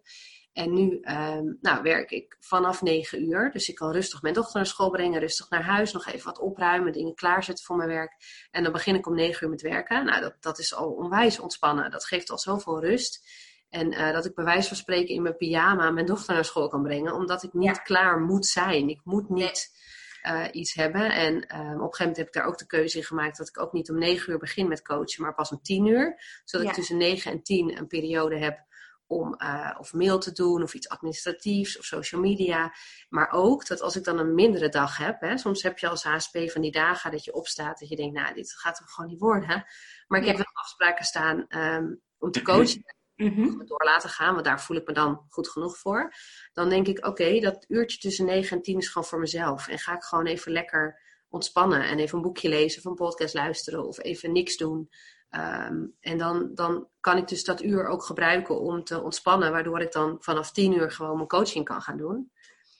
[0.52, 3.50] En nu um, nou, werk ik vanaf negen uur.
[3.50, 5.20] Dus ik kan rustig mijn dochter naar school brengen.
[5.20, 5.92] Rustig naar huis.
[5.92, 6.92] Nog even wat opruimen.
[6.92, 8.12] Dingen klaarzetten voor mijn werk.
[8.50, 10.04] En dan begin ik om negen uur met werken.
[10.04, 11.90] Nou, dat, dat is al onwijs ontspannen.
[11.90, 13.28] Dat geeft al zoveel rust.
[13.68, 16.68] En uh, dat ik bij wijze van spreken in mijn pyjama mijn dochter naar school
[16.68, 17.14] kan brengen.
[17.14, 17.82] Omdat ik niet ja.
[17.82, 18.88] klaar moet zijn.
[18.88, 19.79] Ik moet niet
[20.22, 21.12] uh, iets hebben.
[21.12, 23.48] En uh, op een gegeven moment heb ik daar ook de keuze in gemaakt dat
[23.48, 26.22] ik ook niet om negen uur begin met coachen, maar pas om tien uur.
[26.44, 26.72] Zodat ja.
[26.72, 28.68] ik tussen negen en tien een periode heb
[29.06, 32.74] om uh, of mail te doen of iets administratiefs of social media.
[33.08, 36.02] Maar ook dat als ik dan een mindere dag heb, hè, soms heb je als
[36.02, 39.10] HSP van die dagen dat je opstaat dat je denkt, nou, dit gaat hem gewoon
[39.10, 39.64] niet worden.
[40.06, 40.30] Maar ik ja.
[40.30, 42.82] heb wel afspraken staan um, om te coachen
[43.20, 43.66] mm-hmm.
[43.66, 46.14] door laten gaan, want daar voel ik me dan goed genoeg voor.
[46.52, 49.68] Dan denk ik, oké, okay, dat uurtje tussen 9 en 10 is gewoon voor mezelf.
[49.68, 53.34] En ga ik gewoon even lekker ontspannen en even een boekje lezen of een podcast
[53.34, 54.90] luisteren of even niks doen.
[55.30, 59.80] Um, en dan, dan kan ik dus dat uur ook gebruiken om te ontspannen, waardoor
[59.80, 62.30] ik dan vanaf 10 uur gewoon mijn coaching kan gaan doen.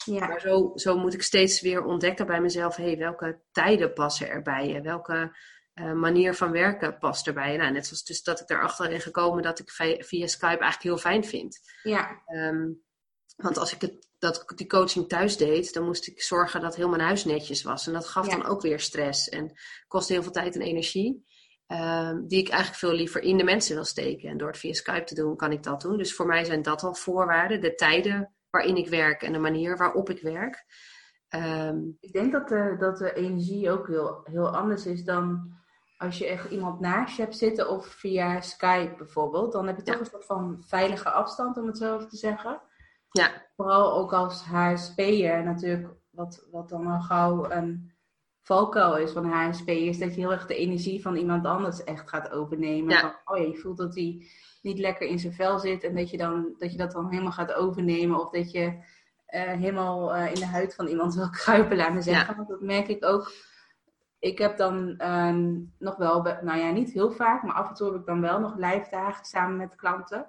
[0.05, 0.26] Ja.
[0.26, 4.42] Maar zo, zo moet ik steeds weer ontdekken bij mezelf, hey, welke tijden passen er
[4.42, 4.81] bij je?
[4.81, 5.37] Welke
[5.81, 7.57] uh, manier van werken past erbij.
[7.57, 9.71] Nou, net zoals dus dat ik erachter ben gekomen dat ik
[10.05, 11.61] via Skype eigenlijk heel fijn vind.
[11.83, 12.23] Ja.
[12.27, 12.83] Um,
[13.37, 16.88] want als ik het, dat, die coaching thuis deed, dan moest ik zorgen dat heel
[16.88, 17.87] mijn huis netjes was.
[17.87, 18.37] En dat gaf ja.
[18.37, 19.53] dan ook weer stress en
[19.87, 21.29] kostte heel veel tijd en energie.
[21.66, 24.29] Um, die ik eigenlijk veel liever in de mensen wil steken.
[24.29, 25.97] En door het via Skype te doen, kan ik dat doen.
[25.97, 27.61] Dus voor mij zijn dat al voorwaarden.
[27.61, 30.64] De tijden waarin ik werk en de manier waarop ik werk.
[31.35, 35.53] Um, ik denk dat de, dat de energie ook heel, heel anders is dan
[36.00, 39.82] als je echt iemand naast je hebt zitten of via Skype bijvoorbeeld, dan heb je
[39.82, 40.00] toch ja.
[40.00, 42.60] een soort van veilige afstand, om het zo even te zeggen.
[43.10, 43.30] Ja.
[43.56, 47.92] Vooral ook als HSP'er natuurlijk, wat, wat dan al gauw een
[48.42, 52.08] valkuil is van HSP, is dat je heel erg de energie van iemand anders echt
[52.08, 52.90] gaat overnemen.
[52.90, 53.00] Ja.
[53.00, 54.26] Van, oh ja, je voelt dat hij
[54.62, 57.32] niet lekker in zijn vel zit en dat je, dan, dat, je dat dan helemaal
[57.32, 58.20] gaat overnemen.
[58.20, 62.02] Of dat je uh, helemaal uh, in de huid van iemand wil kruipen, laat me
[62.02, 62.30] zeggen.
[62.30, 62.36] Ja.
[62.36, 63.32] Want dat merk ik ook
[64.20, 67.90] ik heb dan uh, nog wel, nou ja, niet heel vaak, maar af en toe
[67.90, 70.26] heb ik dan wel nog live dagen samen met klanten.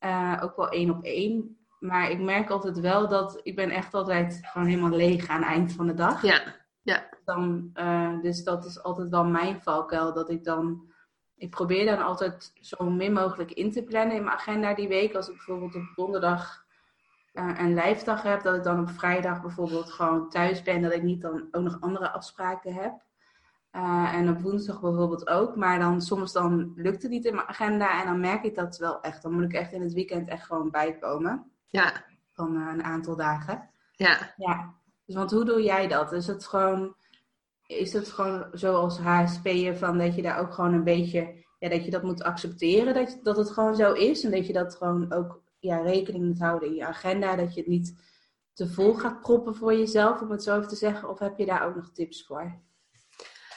[0.00, 1.56] Uh, ook wel één op één.
[1.78, 5.48] Maar ik merk altijd wel dat ik ben echt altijd gewoon helemaal leeg aan het
[5.48, 6.22] eind van de dag.
[6.22, 6.40] Ja,
[6.82, 7.08] ja.
[7.24, 10.12] Dan, uh, dus dat is altijd wel mijn valkuil.
[10.12, 10.92] Dat ik dan,
[11.36, 15.14] ik probeer dan altijd zo min mogelijk in te plannen in mijn agenda die week.
[15.14, 16.64] Als ik bijvoorbeeld op donderdag
[17.32, 20.82] uh, een lijfdag heb, dat ik dan op vrijdag bijvoorbeeld gewoon thuis ben.
[20.82, 22.92] Dat ik niet dan ook nog andere afspraken heb.
[23.76, 25.56] Uh, en op woensdag bijvoorbeeld ook.
[25.56, 28.00] Maar dan soms dan lukt het niet in mijn agenda.
[28.00, 29.22] En dan merk ik dat wel echt.
[29.22, 31.50] Dan moet ik echt in het weekend echt gewoon bijkomen.
[31.66, 32.04] Ja.
[32.32, 33.70] Van uh, een aantal dagen.
[33.92, 34.34] Ja.
[34.36, 34.74] Ja.
[35.06, 36.12] Dus want hoe doe jij dat?
[36.12, 36.94] Is het gewoon,
[37.66, 41.84] is het gewoon zoals HSP'er van dat je daar ook gewoon een beetje, ja, dat
[41.84, 44.24] je dat moet accepteren dat, dat het gewoon zo is.
[44.24, 47.36] En dat je dat gewoon ook ja, rekening moet houden in je agenda.
[47.36, 47.94] Dat je het niet
[48.52, 51.08] te vol gaat proppen voor jezelf, om het zo even te zeggen.
[51.08, 52.60] Of heb je daar ook nog tips voor?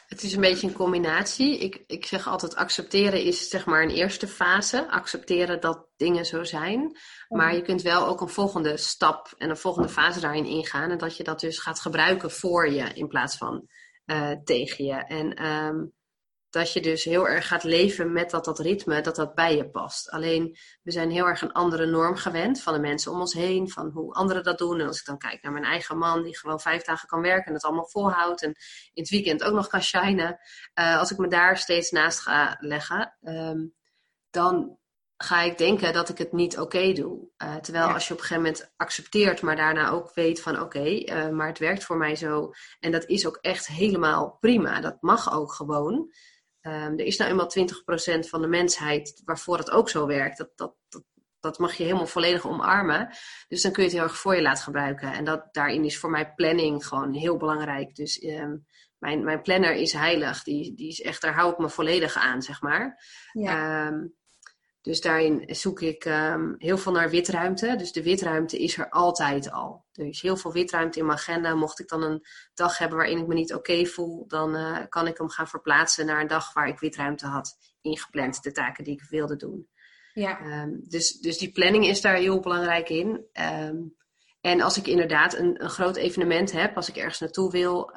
[0.05, 1.59] Het is een beetje een combinatie.
[1.59, 4.89] Ik, ik zeg altijd accepteren is zeg maar een eerste fase.
[4.89, 6.97] Accepteren dat dingen zo zijn.
[7.27, 7.55] Maar mhm.
[7.55, 10.91] je kunt wel ook een volgende stap en een volgende fase daarin ingaan.
[10.91, 13.67] En dat je dat dus gaat gebruiken voor je in plaats van
[14.05, 14.93] uh, tegen je.
[14.93, 15.93] En um,
[16.55, 19.69] dat je dus heel erg gaat leven met dat, dat ritme, dat dat bij je
[19.69, 20.09] past.
[20.09, 23.69] Alleen, we zijn heel erg een andere norm gewend van de mensen om ons heen,
[23.69, 24.79] van hoe anderen dat doen.
[24.79, 27.45] En als ik dan kijk naar mijn eigen man, die gewoon vijf dagen kan werken
[27.45, 28.49] en het allemaal volhoudt en
[28.93, 30.39] in het weekend ook nog kan shinen.
[30.79, 33.73] Uh, als ik me daar steeds naast ga leggen, um,
[34.29, 34.77] dan
[35.17, 37.27] ga ik denken dat ik het niet oké doe.
[37.43, 40.85] Uh, terwijl als je op een gegeven moment accepteert, maar daarna ook weet van oké,
[40.85, 42.51] uh, maar het werkt voor mij zo.
[42.79, 44.81] En dat is ook echt helemaal prima.
[44.81, 46.11] Dat mag ook gewoon.
[46.67, 47.51] Um, er is nou eenmaal
[48.25, 50.37] 20% van de mensheid waarvoor het ook zo werkt.
[50.37, 51.03] Dat, dat, dat,
[51.39, 53.09] dat, mag je helemaal volledig omarmen.
[53.47, 55.13] Dus dan kun je het heel erg voor je laten gebruiken.
[55.13, 57.95] En dat, daarin is voor mij planning gewoon heel belangrijk.
[57.95, 58.65] Dus um,
[58.97, 60.43] mijn, mijn planner is heilig.
[60.43, 63.03] Die, die is echt, daar hou ik me volledig aan, zeg maar.
[63.31, 63.87] Ja.
[63.87, 64.15] Um,
[64.85, 67.75] dus daarin zoek ik um, heel veel naar witruimte.
[67.77, 69.85] Dus de witruimte is er altijd al.
[69.91, 71.55] Dus heel veel witruimte in mijn agenda.
[71.55, 75.07] Mocht ik dan een dag hebben waarin ik me niet oké voel, dan uh, kan
[75.07, 78.43] ik hem gaan verplaatsen naar een dag waar ik witruimte had ingepland.
[78.43, 79.67] De taken die ik wilde doen.
[80.13, 80.61] Ja.
[80.63, 83.25] Um, dus, dus die planning is daar heel belangrijk in.
[83.63, 83.95] Um,
[84.41, 87.91] en als ik inderdaad een, een groot evenement heb, als ik ergens naartoe wil,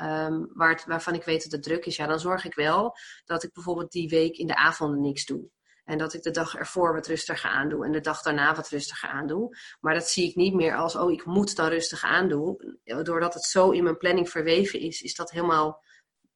[0.54, 3.42] waar het, waarvan ik weet dat het druk is, ja, dan zorg ik wel dat
[3.42, 5.50] ik bijvoorbeeld die week in de avonden niks doe.
[5.88, 9.08] En dat ik de dag ervoor wat rustiger aandoe en de dag daarna wat rustiger
[9.08, 9.56] aandoe.
[9.80, 12.78] Maar dat zie ik niet meer als, oh, ik moet dan rustig aandoen.
[12.84, 15.84] Doordat het zo in mijn planning verweven is, is dat helemaal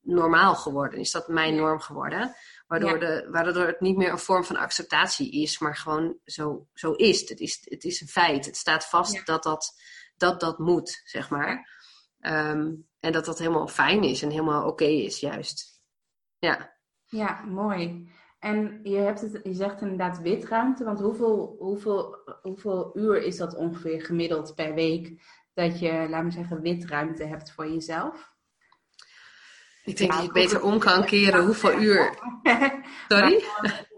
[0.00, 0.98] normaal geworden.
[0.98, 2.34] Is dat mijn norm geworden.
[2.66, 6.92] Waardoor, de, waardoor het niet meer een vorm van acceptatie is, maar gewoon zo, zo
[6.92, 7.28] is.
[7.28, 7.60] Het, is.
[7.64, 8.46] het is een feit.
[8.46, 9.74] Het staat vast dat, dat,
[10.16, 11.68] dat dat moet, zeg maar.
[12.20, 15.80] Um, en dat dat helemaal fijn is en helemaal oké okay is, juist.
[16.38, 16.76] Ja.
[17.06, 18.10] Ja, mooi.
[18.42, 23.56] En je, hebt het, je zegt inderdaad witruimte, want hoeveel, hoeveel, hoeveel uur is dat
[23.56, 25.22] ongeveer gemiddeld per week
[25.54, 28.32] dat je, laten we zeggen, witruimte hebt voor jezelf?
[29.84, 32.18] Ik denk dat je het beter om kan keren hoeveel uur.
[33.08, 33.44] Sorry?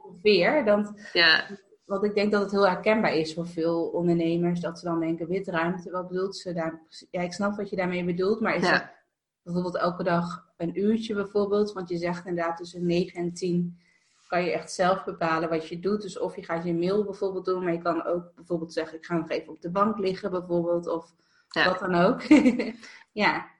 [0.02, 0.64] ongeveer.
[0.64, 1.46] Dan, ja.
[1.84, 5.28] Want ik denk dat het heel herkenbaar is voor veel ondernemers, dat ze dan denken,
[5.28, 6.82] witruimte, wat bedoelt ze daar?
[7.10, 8.94] Ja, ik snap wat je daarmee bedoelt, maar is ja.
[9.42, 11.72] bijvoorbeeld elke dag een uurtje bijvoorbeeld?
[11.72, 13.82] Want je zegt inderdaad tussen 9 en 10
[14.26, 16.02] kan je echt zelf bepalen wat je doet.
[16.02, 19.04] Dus of je gaat je mail bijvoorbeeld doen, maar je kan ook bijvoorbeeld zeggen, ik
[19.04, 21.14] ga nog even op de bank liggen bijvoorbeeld, of
[21.48, 22.22] wat dan ook.
[23.12, 23.52] ja.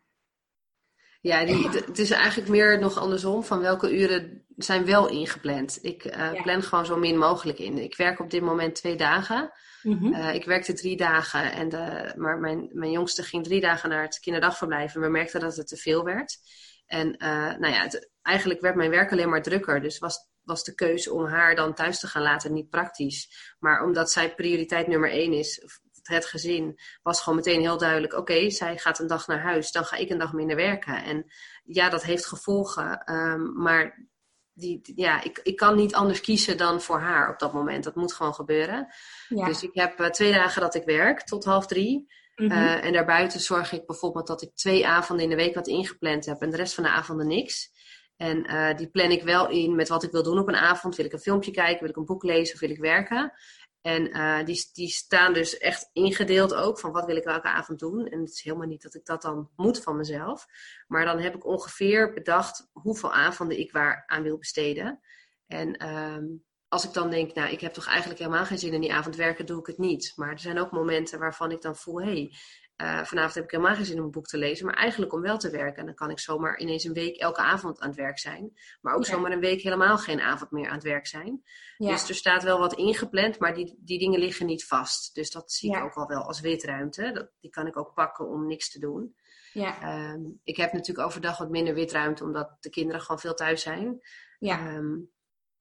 [1.20, 5.78] Ja, die, het is eigenlijk meer nog andersom van welke uren zijn wel ingepland.
[5.82, 7.78] Ik uh, plan gewoon zo min mogelijk in.
[7.78, 9.52] Ik werk op dit moment twee dagen.
[9.82, 13.88] Mm uh, ik werkte drie dagen, en de, maar mijn, mijn jongste ging drie dagen
[13.88, 16.38] naar het kinderdagverblijf en we merkten dat het te veel werd.
[16.86, 19.80] En uh, nou ja, het, eigenlijk werd mijn werk alleen maar drukker.
[19.80, 23.54] Dus was was de keuze om haar dan thuis te gaan laten niet praktisch.
[23.58, 25.62] Maar omdat zij prioriteit nummer één is,
[26.02, 29.84] het gezin, was gewoon meteen heel duidelijk: oké, zij gaat een dag naar huis, dan
[29.84, 31.04] ga ik een dag minder werken.
[31.04, 31.32] En
[31.64, 33.12] ja, dat heeft gevolgen.
[33.14, 34.08] Um, maar
[34.52, 37.84] die, ja, ik, ik kan niet anders kiezen dan voor haar op dat moment.
[37.84, 38.94] Dat moet gewoon gebeuren.
[39.28, 39.46] Ja.
[39.46, 42.12] Dus ik heb uh, twee dagen dat ik werk tot half drie.
[42.36, 42.58] Mm -hmm.
[42.58, 46.26] uh, en daarbuiten zorg ik bijvoorbeeld dat ik twee avonden in de week wat ingepland
[46.26, 47.72] heb en de rest van de avonden niks.
[48.16, 50.96] En uh, die plan ik wel in met wat ik wil doen op een avond.
[50.96, 53.32] Wil ik een filmpje kijken, wil ik een boek lezen of wil ik werken?
[53.80, 57.78] En uh, die, die staan dus echt ingedeeld ook van wat wil ik welke avond
[57.78, 58.06] doen.
[58.06, 60.46] En het is helemaal niet dat ik dat dan moet van mezelf.
[60.86, 65.00] Maar dan heb ik ongeveer bedacht hoeveel avonden ik waar aan wil besteden.
[65.46, 68.80] En um, als ik dan denk, nou, ik heb toch eigenlijk helemaal geen zin in
[68.80, 70.12] die avond werken, doe ik het niet.
[70.16, 72.32] Maar er zijn ook momenten waarvan ik dan voel, hé, hey,
[72.76, 75.20] uh, vanavond heb ik helemaal geen zin om een boek te lezen, maar eigenlijk om
[75.20, 75.78] wel te werken.
[75.78, 78.52] En dan kan ik zomaar ineens een week elke avond aan het werk zijn.
[78.80, 81.42] Maar ook zomaar een week helemaal geen avond meer aan het werk zijn.
[81.76, 81.90] Ja.
[81.90, 85.14] Dus er staat wel wat ingepland, maar die, die dingen liggen niet vast.
[85.14, 87.10] Dus dat zie ik ook al wel als witruimte.
[87.12, 89.14] Dat, die kan ik ook pakken om niks te doen.
[89.52, 90.10] Ja.
[90.12, 94.00] Um, ik heb natuurlijk overdag wat minder witruimte, omdat de kinderen gewoon veel thuis zijn.
[94.40, 95.10] Um,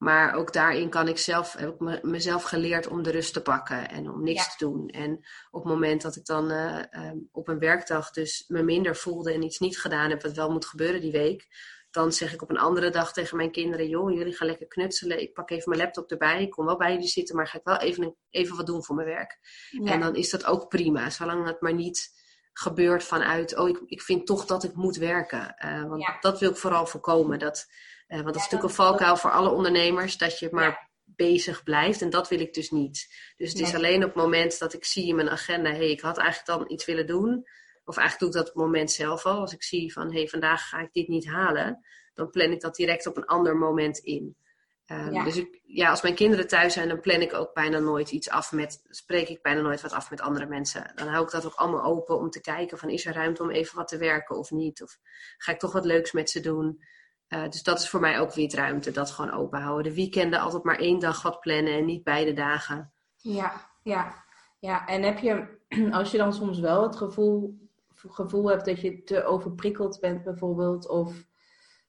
[0.03, 3.41] maar ook daarin kan ik zelf, heb ik me, mezelf geleerd om de rust te
[3.41, 4.87] pakken en om niks te doen.
[4.87, 8.95] En op het moment dat ik dan uh, um, op een werkdag dus me minder
[8.95, 11.47] voelde en iets niet gedaan heb wat wel moet gebeuren die week,
[11.91, 15.21] dan zeg ik op een andere dag tegen mijn kinderen: joh, jullie gaan lekker knutselen.
[15.21, 16.41] Ik pak even mijn laptop erbij.
[16.41, 18.95] Ik kom wel bij jullie zitten, maar ga ik wel even, even wat doen voor
[18.95, 19.39] mijn werk.
[19.69, 19.91] Ja.
[19.91, 22.22] En dan is dat ook prima, zolang het maar niet
[22.53, 25.55] gebeurt vanuit: oh, ik, ik vind toch dat ik moet werken.
[25.65, 26.17] Uh, want ja.
[26.19, 27.39] dat wil ik vooral voorkomen.
[27.39, 27.67] Dat
[28.07, 32.01] uh, want dat is natuurlijk een valkuil voor alle ondernemers, dat je maar bezig blijft.
[32.01, 33.07] En dat wil ik dus niet.
[33.37, 35.89] Dus het is alleen op het moment dat ik zie in mijn agenda, hé, hey,
[35.89, 37.47] ik had eigenlijk dan iets willen doen.
[37.85, 39.39] of eigenlijk doe ik dat op het moment zelf al.
[39.39, 42.61] Als ik zie van, hé, hey, vandaag ga ik dit niet halen, dan plan ik
[42.61, 44.37] dat direct op een ander moment in.
[44.85, 48.11] Ehm, dus ik, ja, als mijn kinderen thuis zijn, dan plan ik ook bijna nooit
[48.11, 50.91] iets af met, spreek ik bijna nooit wat af met andere mensen.
[50.95, 53.49] Dan hou ik dat ook allemaal open om te kijken van, is er ruimte om
[53.49, 54.83] even wat te werken of niet?
[54.83, 54.97] Of
[55.37, 56.83] ga ik toch wat leuks met ze doen?
[57.27, 59.83] Uh, dus dat is voor mij ook weer ruimte, dat gewoon open houden.
[59.83, 62.93] De weekenden altijd maar één dag wat plannen en niet beide dagen.
[63.15, 64.23] Ja, ja,
[64.59, 64.87] ja.
[64.87, 65.57] En heb je,
[65.91, 67.57] als je dan soms wel het gevoel,
[67.95, 71.25] gevoel hebt dat je te overprikkeld bent bijvoorbeeld, of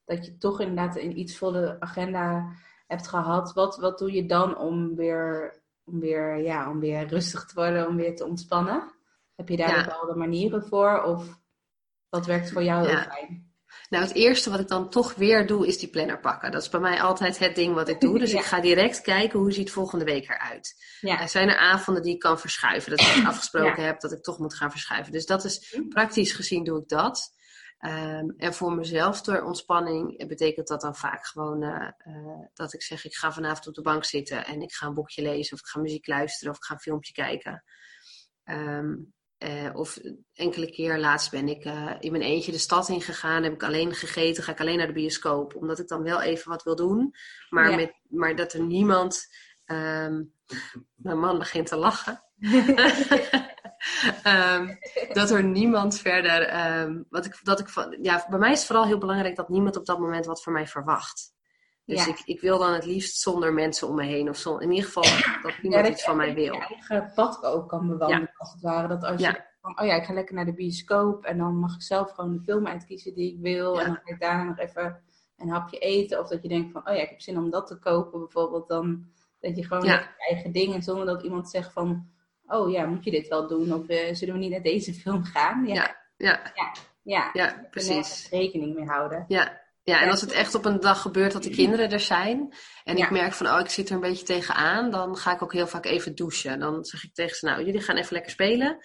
[0.05, 2.55] dat je toch inderdaad een iets volle agenda
[2.87, 7.45] hebt gehad, wat, wat doe je dan om weer, om, weer, ja, om weer rustig
[7.45, 8.93] te worden, om weer te ontspannen?
[9.35, 11.03] Heb je daar bepaalde manieren voor?
[11.03, 11.39] Of
[12.09, 13.53] wat werkt voor jou heel fijn?
[13.89, 16.51] Nou, het eerste wat ik dan toch weer doe, is die planner pakken.
[16.51, 18.19] Dat is bij mij altijd het ding wat ik doe.
[18.19, 20.75] Dus ik ga direct kijken hoe ziet volgende week eruit.
[20.99, 21.21] Ja.
[21.21, 22.91] Er zijn er avonden die ik kan verschuiven.
[22.91, 25.11] Dat ik afgesproken heb dat ik toch moet gaan verschuiven.
[25.11, 25.87] Dus dat is hm.
[25.87, 27.33] praktisch gezien doe ik dat.
[27.85, 32.81] Um, en voor mezelf ter ontspanning betekent dat dan vaak gewoon uh, uh, dat ik
[32.81, 35.59] zeg: ik ga vanavond op de bank zitten en ik ga een boekje lezen, of
[35.59, 37.63] ik ga muziek luisteren, of ik ga een filmpje kijken.
[38.43, 39.99] Um, uh, of
[40.33, 41.65] enkele keer laatst ben ik
[41.99, 44.93] in mijn eentje de stad ingegaan, heb ik alleen gegeten, ga ik alleen naar de
[44.93, 47.15] bioscoop, omdat ik dan wel even wat wil doen,
[47.49, 49.27] maar, met, maar dat er niemand.
[49.65, 50.33] Um,
[50.95, 52.23] mijn man begint te lachen.
[54.27, 54.77] um,
[55.19, 56.67] dat er niemand verder.
[56.81, 59.77] Um, wat ik, dat ik, ja, bij mij is het vooral heel belangrijk dat niemand
[59.77, 61.33] op dat moment wat van mij verwacht.
[61.85, 64.29] Dus ik, ik wil dan het liefst zonder mensen om me heen.
[64.29, 65.03] Of zo, in ieder geval
[65.41, 66.59] dat niemand iets van mij wil.
[66.59, 68.87] Dat je eigen pad ook kan bewandelen, als het ware.
[68.87, 71.23] Dat als je van, oh ja, ik ga lekker naar de bioscoop.
[71.23, 73.79] En dan mag ik zelf gewoon de film uitkiezen die ik wil.
[73.79, 75.01] En dan ga ik daarna nog even
[75.37, 76.19] een hapje eten.
[76.19, 78.67] Of dat je denkt van, oh ja, ik heb zin om dat te kopen bijvoorbeeld.
[78.67, 79.05] Dan
[79.39, 82.09] dat je gewoon je eigen dingen, zonder dat iemand zegt van
[82.47, 83.73] oh ja, moet je dit wel doen?
[83.73, 85.65] Of uh, zullen we niet naar deze film gaan?
[85.67, 86.51] Ja, ja, ja.
[86.55, 87.29] ja, ja.
[87.33, 88.27] ja precies.
[88.31, 89.25] rekening mee houden.
[89.27, 89.63] Ja.
[89.83, 92.53] Ja, en als het echt op een dag gebeurt dat de kinderen er zijn
[92.83, 95.53] en ik merk van, oh, ik zit er een beetje tegenaan, dan ga ik ook
[95.53, 96.59] heel vaak even douchen.
[96.59, 98.77] Dan zeg ik tegen ze, nou, jullie gaan even lekker spelen.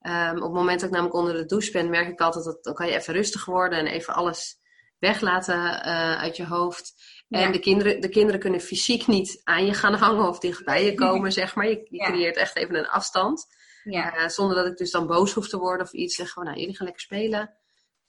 [0.00, 2.64] Um, op het moment dat ik namelijk onder de douche ben, merk ik altijd dat
[2.64, 4.58] dan kan je even rustig worden en even alles
[4.98, 6.94] weglaten uh, uit je hoofd.
[7.28, 10.94] En de, kinderen, de kinderen kunnen fysiek niet aan je gaan hangen of dichtbij je
[10.94, 11.68] komen, zeg maar.
[11.68, 13.46] Je, je creëert echt even een afstand.
[13.84, 14.16] Ja.
[14.16, 16.16] Uh, zonder dat ik dus dan boos hoef te worden of iets.
[16.16, 17.54] Zeggen we, nou, jullie gaan lekker spelen.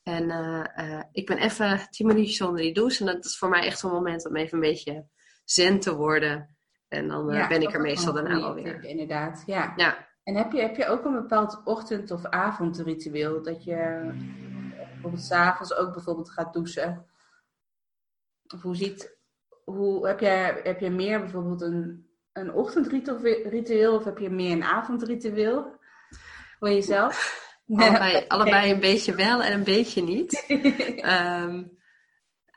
[0.03, 2.99] En uh, uh, ik ben even tien minuutjes onder die douche.
[2.99, 5.05] En dat is voor mij echt zo'n moment om even een beetje
[5.43, 6.57] zen te worden.
[6.87, 8.83] En dan ben ik er meestal daarna alweer.
[8.83, 9.73] Inderdaad, ja.
[9.75, 10.07] ja.
[10.23, 13.43] En heb je, heb je ook een bepaald ochtend- of avondritueel?
[13.43, 14.09] Dat je
[14.91, 17.05] bijvoorbeeld s'avonds ook bijvoorbeeld gaat douchen?
[18.53, 19.17] Of hoe ziet,
[19.63, 24.63] hoe, heb, jij, heb je meer bijvoorbeeld een, een ochtendritueel of heb je meer een
[24.63, 25.79] avondritueel
[26.59, 27.45] voor jezelf?
[27.75, 30.45] Allebei, allebei een beetje wel en een beetje niet.
[30.47, 31.77] um,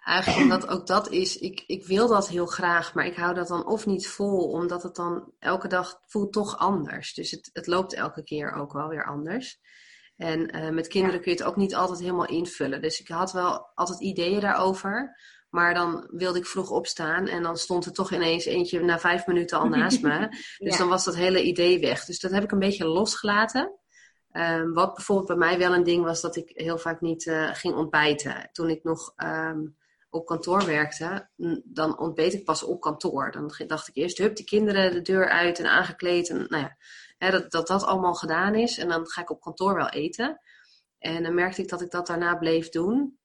[0.04, 3.48] eigenlijk omdat ook dat is, ik, ik wil dat heel graag, maar ik hou dat
[3.48, 7.14] dan of niet vol, omdat het dan elke dag voelt toch anders.
[7.14, 9.60] Dus het, het loopt elke keer ook wel weer anders.
[10.16, 12.82] En uh, met kinderen kun je het ook niet altijd helemaal invullen.
[12.82, 15.16] Dus ik had wel altijd ideeën daarover.
[15.50, 19.26] Maar dan wilde ik vroeg opstaan en dan stond er toch ineens eentje na vijf
[19.26, 20.28] minuten al naast me.
[20.58, 22.04] Dus dan was dat hele idee weg.
[22.04, 23.78] Dus dat heb ik een beetje losgelaten.
[24.32, 27.54] Um, wat bijvoorbeeld bij mij wel een ding was dat ik heel vaak niet uh,
[27.54, 28.48] ging ontbijten.
[28.52, 29.76] Toen ik nog um,
[30.10, 31.28] op kantoor werkte,
[31.64, 33.30] dan ontbeet ik pas op kantoor.
[33.30, 36.28] Dan dacht ik eerst, hup, de kinderen de deur uit en aangekleed.
[36.28, 36.76] En nou ja,
[37.18, 38.78] hè, dat, dat dat allemaal gedaan is.
[38.78, 40.40] En dan ga ik op kantoor wel eten.
[40.98, 43.18] En dan merkte ik dat ik dat daarna bleef doen.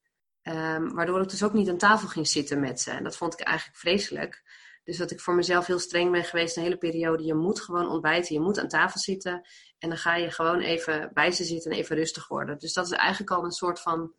[0.47, 2.91] Um, waardoor ik dus ook niet aan tafel ging zitten met ze.
[2.91, 4.43] En dat vond ik eigenlijk vreselijk.
[4.83, 7.23] Dus dat ik voor mezelf heel streng ben geweest een hele periode.
[7.23, 9.47] Je moet gewoon ontbijten, je moet aan tafel zitten.
[9.79, 12.57] En dan ga je gewoon even bij ze zitten en even rustig worden.
[12.57, 14.13] Dus dat is eigenlijk al een soort van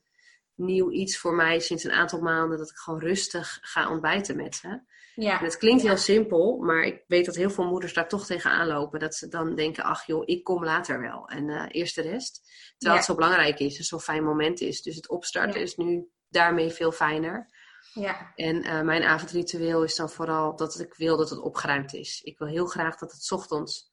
[0.55, 2.59] nieuw iets voor mij sinds een aantal maanden.
[2.59, 4.81] Dat ik gewoon rustig ga ontbijten met ze.
[5.15, 5.39] Ja.
[5.39, 8.67] En het klinkt heel simpel, maar ik weet dat heel veel moeders daar toch tegenaan
[8.67, 9.01] lopen.
[9.01, 11.29] Dat ze dan denken, ach joh, ik kom later wel.
[11.29, 12.51] En uh, eerst de rest.
[12.79, 14.83] Terwijl het zo belangrijk is en zo'n fijn moment is.
[14.83, 17.49] Dus het opstarten is nu daarmee veel fijner.
[17.93, 18.33] Ja.
[18.35, 22.21] En uh, mijn avondritueel is dan vooral dat ik wil dat het opgeruimd is.
[22.23, 23.93] Ik wil heel graag dat het ochtends,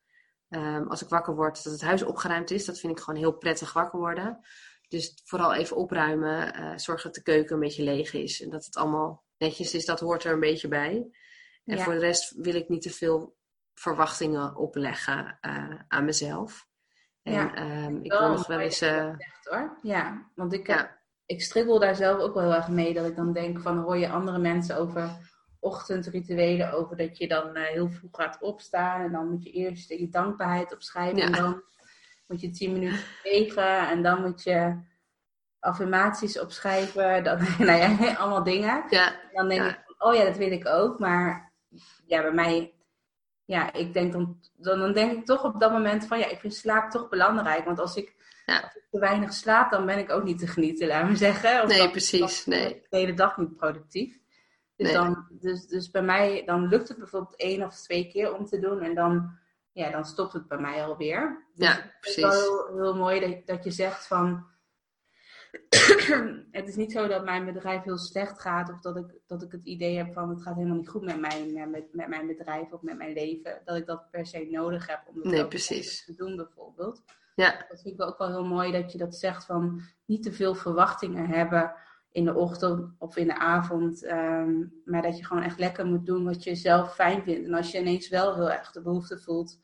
[0.49, 2.65] um, als ik wakker word, dat het huis opgeruimd is.
[2.65, 4.39] Dat vind ik gewoon heel prettig wakker worden.
[4.87, 8.41] Dus vooral even opruimen, uh, zorgen dat de keuken een beetje leeg is.
[8.41, 11.07] En dat het allemaal netjes is, dat hoort er een beetje bij.
[11.65, 13.35] En voor de rest wil ik niet te veel
[13.73, 16.67] verwachtingen opleggen uh, aan mezelf.
[17.21, 18.81] En ja, um, ik wil nog wel eens.
[18.81, 19.77] Uh, hoor.
[19.81, 21.02] Ja, want ik, ja
[21.33, 22.93] ik stribbel daar zelf ook wel heel erg mee.
[22.93, 25.09] Dat ik dan denk van hoor je andere mensen over
[25.59, 26.73] ochtendrituelen.
[26.73, 29.01] Over dat je dan uh, heel vroeg gaat opstaan.
[29.01, 31.21] En dan moet je eerst je dankbaarheid opschrijven.
[31.21, 31.63] En dan
[32.27, 34.81] moet je tien minuten bewegen en dan moet je
[35.59, 37.23] affirmaties opschrijven.
[37.23, 38.83] Dan, nou ja, allemaal dingen.
[38.89, 39.15] Ja.
[39.33, 39.69] Dan denk Ja.
[39.69, 40.99] ik, van, oh ja, dat wil ik ook.
[40.99, 41.53] Maar
[42.05, 42.73] ja, bij mij,
[43.45, 46.39] ja, ik denk dan, dan, dan denk ik toch op dat moment van, ja, ik
[46.39, 47.65] vind slaap toch belangrijk.
[47.65, 48.15] Want als ik,
[48.45, 48.59] Ja.
[48.59, 51.61] als ik te weinig slaap, dan ben ik ook niet te genieten, laat me zeggen.
[51.61, 52.43] Of Nee, dan- precies.
[52.43, 52.85] dan Nee.
[52.89, 54.19] de hele dag niet productief.
[54.75, 54.95] Dus, Nee.
[54.95, 58.59] dan, dus, dus bij mij, dan lukt het bijvoorbeeld één of twee keer om te
[58.59, 58.81] doen.
[58.81, 59.37] En dan,
[59.71, 61.45] ja, dan stopt het bij mij alweer.
[61.55, 62.21] Dus Ja, het is precies.
[62.23, 64.51] wel heel, heel mooi dat, dat je zegt van...
[66.51, 68.69] het is niet zo dat mijn bedrijf heel slecht gaat.
[68.69, 71.19] Of dat ik, dat ik het idee heb van het gaat helemaal niet goed met
[71.19, 73.61] mijn, eh, met, met mijn bedrijf of met mijn leven.
[73.65, 76.05] Dat ik dat per se nodig heb om het Nee, precies.
[76.05, 77.01] te doen bijvoorbeeld.
[77.35, 80.31] Ja, Dat vind ik ook wel heel mooi dat je dat zegt van niet te
[80.31, 81.73] veel verwachtingen hebben
[82.11, 84.03] in de ochtend of in de avond.
[84.03, 87.47] ehm, maar dat je gewoon echt lekker moet doen wat je zelf fijn vindt.
[87.47, 89.59] En als je ineens wel heel erg de behoefte voelt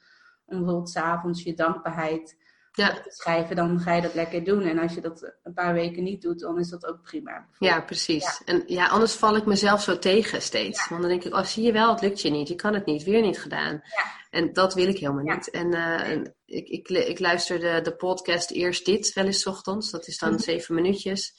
[0.45, 2.38] om bijvoorbeeld s'avonds je dankbaarheid
[2.82, 2.94] ja.
[2.94, 4.62] te schrijven, dan ga je dat lekker doen.
[4.62, 7.48] En als je dat een paar weken niet doet, dan is dat ook prima.
[7.58, 8.42] Ja, precies.
[8.46, 10.88] En ja, anders val ik mezelf zo tegen steeds.
[10.88, 12.48] Want dan denk ik, oh, zie je wel, het lukt je niet.
[12.48, 13.82] Je kan het niet, weer niet gedaan.
[14.30, 15.50] En dat wil ik helemaal niet.
[15.50, 19.92] En eh, en ik, ik, ik luister de, de podcast Eerst Dit wel eens ochtends.
[19.92, 20.40] Dat is dan Mhm.
[20.40, 21.34] zeven minuutjes.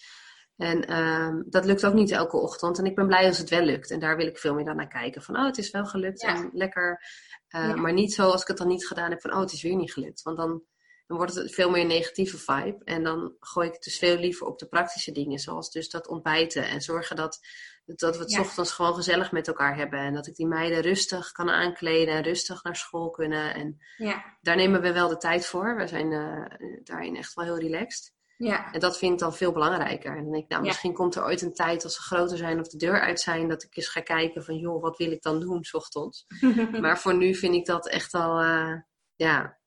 [0.56, 2.78] En ehm, dat lukt ook niet elke ochtend.
[2.78, 3.90] En ik ben blij als het wel lukt.
[3.90, 5.22] En daar wil ik veel meer dan naar kijken.
[5.22, 7.02] Van, oh, het is wel gelukt en lekker.
[7.48, 7.74] Eh.
[7.74, 9.76] Maar niet zo als ik het dan niet gedaan heb van, oh, het is weer
[9.76, 10.22] niet gelukt.
[10.22, 10.62] Want dan,
[11.10, 12.78] dan wordt het veel meer een negatieve vibe.
[12.84, 15.38] En dan gooi ik het dus veel liever op de praktische dingen.
[15.38, 16.64] Zoals dus dat ontbijten.
[16.68, 17.38] En zorgen dat,
[17.84, 18.40] dat we het Ja.
[18.40, 19.98] ochtends gewoon gezellig met elkaar hebben.
[19.98, 22.14] En dat ik die meiden rustig kan aankleden.
[22.14, 23.54] En rustig naar school kunnen.
[23.54, 25.76] En Ja, daar nemen we wel de tijd voor.
[25.76, 28.12] We zijn eh, daarin echt wel heel relaxed.
[28.36, 30.16] ja, En dat vind ik dan veel belangrijker.
[30.16, 30.68] En dan denk ik, nou, Ja.
[30.68, 33.48] misschien komt er ooit een tijd als ze groter zijn of de deur uit zijn,
[33.48, 36.24] dat ik eens ga kijken van, joh, wat wil ik dan doen, s ochtends.
[36.80, 38.72] Maar voor nu vind ik dat echt al, eh,
[39.16, 39.58] ja,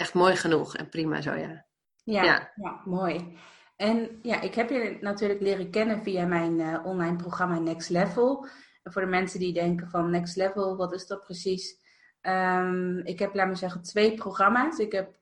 [0.00, 1.64] echt mooi genoeg en prima zo, ja.
[2.04, 2.52] Ja, Ja.
[2.54, 2.80] ja.
[2.84, 3.38] mooi.
[3.76, 8.46] En ja, ik heb je natuurlijk leren kennen via mijn eh, online programma Next Level.
[8.82, 11.78] En voor de mensen die denken van Next Level, wat is dat precies?
[12.20, 14.78] Ehm, ik heb, laat me zeggen, twee programma's.
[14.78, 15.18] Ik heb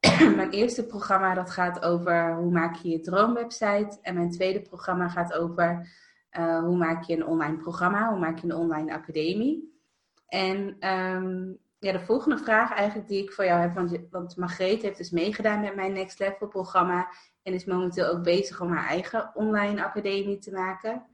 [0.36, 3.98] mijn eerste programma dat gaat over hoe maak je je droomwebsite.
[4.02, 5.88] En mijn tweede programma gaat over
[6.30, 9.80] eh, hoe maak je een online programma, hoe maak je een online academie.
[10.26, 14.82] En ehm, ja, de volgende vraag eigenlijk die ik voor jou heb, want, want Margreet
[14.82, 17.08] heeft dus meegedaan met mijn Next Level programma
[17.42, 21.06] en is momenteel ook bezig om haar eigen online academie te maken.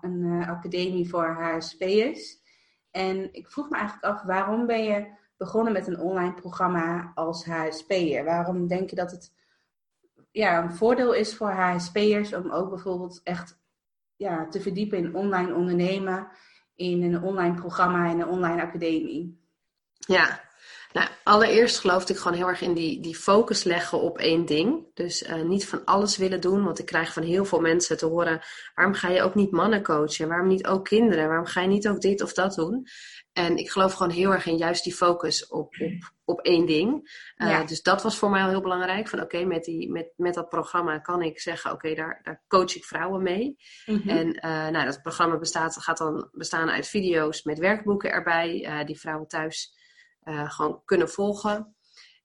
[0.00, 2.38] Een eh, academie voor HSP'ers.
[2.90, 7.44] En ik vroeg me eigenlijk af, waarom ben je begonnen met een online programma als
[7.44, 8.24] HSP'er?
[8.24, 9.32] Waarom denk je dat het
[10.30, 13.58] ja, een voordeel is voor HSP'ers om ook bijvoorbeeld echt
[14.16, 16.28] ja, te verdiepen in online ondernemen,
[16.74, 19.39] in een online programma en een online academie?
[20.06, 20.40] Ja,
[20.92, 24.86] nou, allereerst geloofde ik gewoon heel erg in die, die focus leggen op één ding.
[24.94, 28.06] Dus eh, niet van alles willen doen, want ik krijg van heel veel mensen te
[28.06, 28.40] horen:
[28.74, 30.28] waarom ga je ook niet mannen coachen?
[30.28, 31.28] Waarom niet ook kinderen?
[31.28, 32.86] Waarom ga je niet ook dit of dat doen?
[33.32, 37.10] En ik geloof gewoon heel erg in juist die focus op, op, op één ding.
[37.34, 37.64] Eh, Ja.
[37.64, 39.08] Dus dat was voor mij al heel belangrijk.
[39.08, 42.76] Van oké, met met, met, met dat programma kan ik zeggen: oké, daar, daar coach
[42.76, 43.56] ik vrouwen mee.
[43.86, 44.08] Mhm.
[44.08, 49.00] En eh, nou, dat programma bestaat, gaat dan bestaan uit video's met werkboeken erbij, die
[49.00, 49.78] vrouwen thuis
[50.22, 51.74] eh, gewoon kunnen volgen.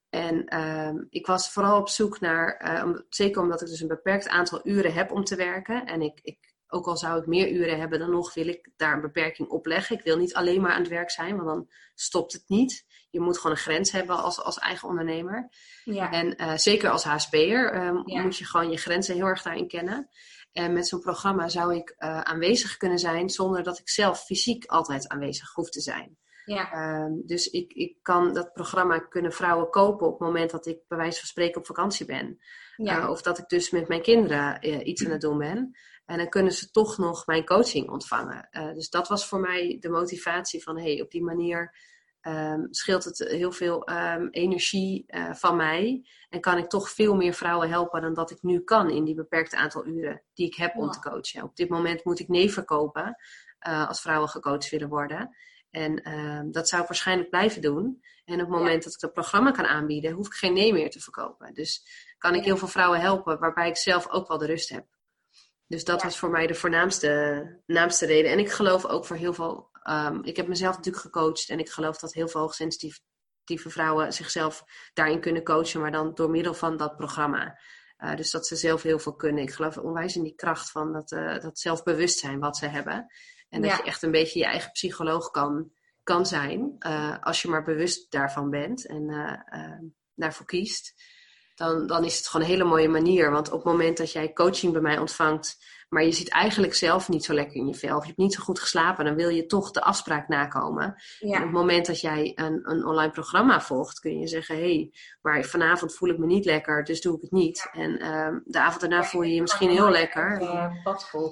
[0.09, 4.27] En ehm, ik was vooral op zoek naar, eh, zeker omdat ik dus een beperkt
[4.27, 5.85] aantal uren heb om te werken.
[5.85, 8.93] En ik, ik, ook al zou ik meer uren hebben dan nog, wil ik daar
[8.93, 9.97] een beperking op leggen.
[9.97, 12.85] Ik wil niet alleen maar aan het werk zijn, want dan stopt het niet.
[13.09, 15.49] Je moet gewoon een grens hebben als, als eigen ondernemer.
[15.83, 16.11] ja.
[16.11, 18.21] En eh, zeker als HSP'er ehm, Ja.
[18.21, 20.09] moet je gewoon je grenzen heel erg daarin kennen.
[20.51, 25.07] En met zo'n programma zou ik aanwezig kunnen zijn zonder dat ik zelf fysiek altijd
[25.07, 26.17] aanwezig hoef te zijn.
[26.45, 26.71] Ja.
[26.71, 30.79] Ehm, dus ik, ik kan dat programma kunnen vrouwen kopen op het moment dat ik
[30.87, 32.39] bij wijze van spreken op vakantie ben.
[32.75, 33.01] ja.
[33.01, 35.77] Eh, of dat ik dus met mijn kinderen eh, iets aan het doen ben.
[36.05, 38.47] En dan kunnen ze toch nog mijn coaching ontvangen.
[38.51, 41.77] Eh, dus dat was voor mij de motivatie van hey, op die manier
[42.21, 46.07] ehm, scheelt het heel veel ehm, energie van mij.
[46.29, 49.15] En kan ik toch veel meer vrouwen helpen dan dat ik nu kan in die
[49.15, 51.43] beperkte aantal uren die ik heb om te coachen.
[51.43, 53.15] Op dit moment moet ik nee verkopen
[53.59, 55.35] als vrouwen gecoacht willen worden.
[55.76, 58.03] En ehm, dat zou ik waarschijnlijk blijven doen.
[58.26, 60.89] En op het moment dat ik dat programma kan aanbieden, hoef ik geen nee meer
[60.89, 61.53] te verkopen.
[61.53, 61.86] Dus
[62.17, 64.86] kan ik heel veel vrouwen helpen, waarbij ik zelf ook wel de rust heb.
[65.67, 66.07] Dus dat Ja.
[66.07, 68.32] was voor mij de voornaamste naamste reden.
[68.32, 69.73] En ik geloof ook voor heel veel.
[69.84, 74.63] ehm, ik heb mezelf natuurlijk gecoacht en ik geloof dat heel veel hoogsensitieve vrouwen zichzelf
[74.93, 77.59] daarin kunnen coachen, maar dan door middel van dat programma.
[77.97, 79.43] Eh, dus dat ze zelf heel veel kunnen.
[79.43, 83.05] Ik geloof onwijs in die kracht van dat, eh, dat zelfbewustzijn wat ze hebben.
[83.49, 83.77] En dat Ja.
[83.77, 85.71] je echt een beetje je eigen psycholoog kan,
[86.03, 88.87] kan zijn, eh, als je maar bewust daarvan bent.
[88.87, 89.79] En eh, eh,
[90.15, 90.93] daarvoor kiest,
[91.55, 93.31] dan, dan is het gewoon een hele mooie manier.
[93.31, 95.57] Want op het moment dat jij coaching bij mij ontvangt,
[95.95, 98.33] maar je zit eigenlijk zelf niet zo lekker in je vel, of je hebt niet
[98.33, 100.95] zo goed geslapen, dan wil je toch de afspraak nakomen.
[101.19, 104.61] En op het moment dat jij een, een online programma volgt, kun je zeggen: hé,
[104.61, 104.91] hey,
[105.21, 107.69] maar vanavond voel ik me niet lekker, dus doe ik het niet.
[107.71, 110.39] En ehm, de avond daarna voel je je misschien heel lekker.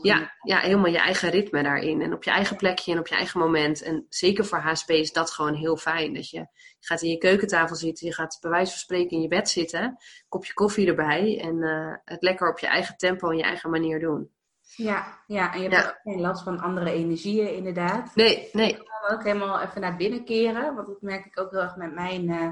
[0.05, 2.01] Ja, ja, helemaal je eigen ritme daarin.
[2.01, 3.81] En op je eigen plekje en op je eigen moment.
[3.81, 6.13] En zeker voor HSP is dat gewoon heel fijn.
[6.13, 6.47] Dat je, je
[6.79, 9.97] gaat in je keukentafel zitten, je gaat bij wijze van spreken in je bed zitten,
[10.29, 13.99] kopje koffie erbij en uh, het lekker op je eigen tempo en je eigen manier
[13.99, 14.31] doen.
[14.75, 18.15] Ja, ja, en je hebt ook geen last van andere energieën, inderdaad.
[18.15, 18.67] Nee, nee.
[18.67, 20.75] Je kan ook helemaal even naar binnen keren.
[20.75, 22.49] Want dat merk ik ook heel erg met mijn uh,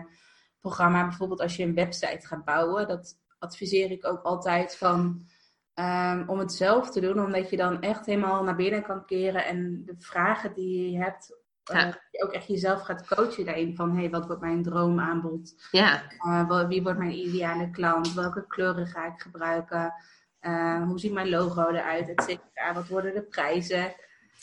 [0.59, 1.07] programma.
[1.07, 5.29] Bijvoorbeeld als je een website gaat bouwen, dat adviseer ik ook altijd van.
[5.75, 9.45] Um, om het zelf te doen, omdat je dan echt helemaal naar binnen kan keren
[9.45, 11.39] en de vragen die je hebt,
[11.73, 13.75] uh, je ook echt jezelf gaat coachen daarin.
[13.75, 15.67] Van hey, wat wordt mijn droomaanbod?
[15.71, 16.01] Ja.
[16.25, 18.13] Uh, wie wordt mijn ideale klant?
[18.13, 19.93] Welke kleuren ga ik gebruiken?
[20.41, 22.73] Uh, hoe ziet mijn logo eruit, et cetera?
[22.73, 23.93] Wat worden de prijzen?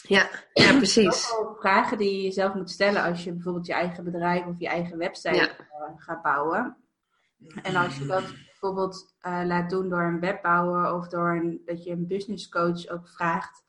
[0.02, 1.32] Ja, ja precies.
[1.58, 4.98] vragen die je zelf moet stellen als je bijvoorbeeld je eigen bedrijf of je eigen
[4.98, 5.48] website ja.
[5.48, 6.76] uh, gaat bouwen.
[7.62, 11.84] En als je dat bijvoorbeeld uh, laat doen door een webbouwer of door een, dat
[11.84, 13.66] je een business coach ook vraagt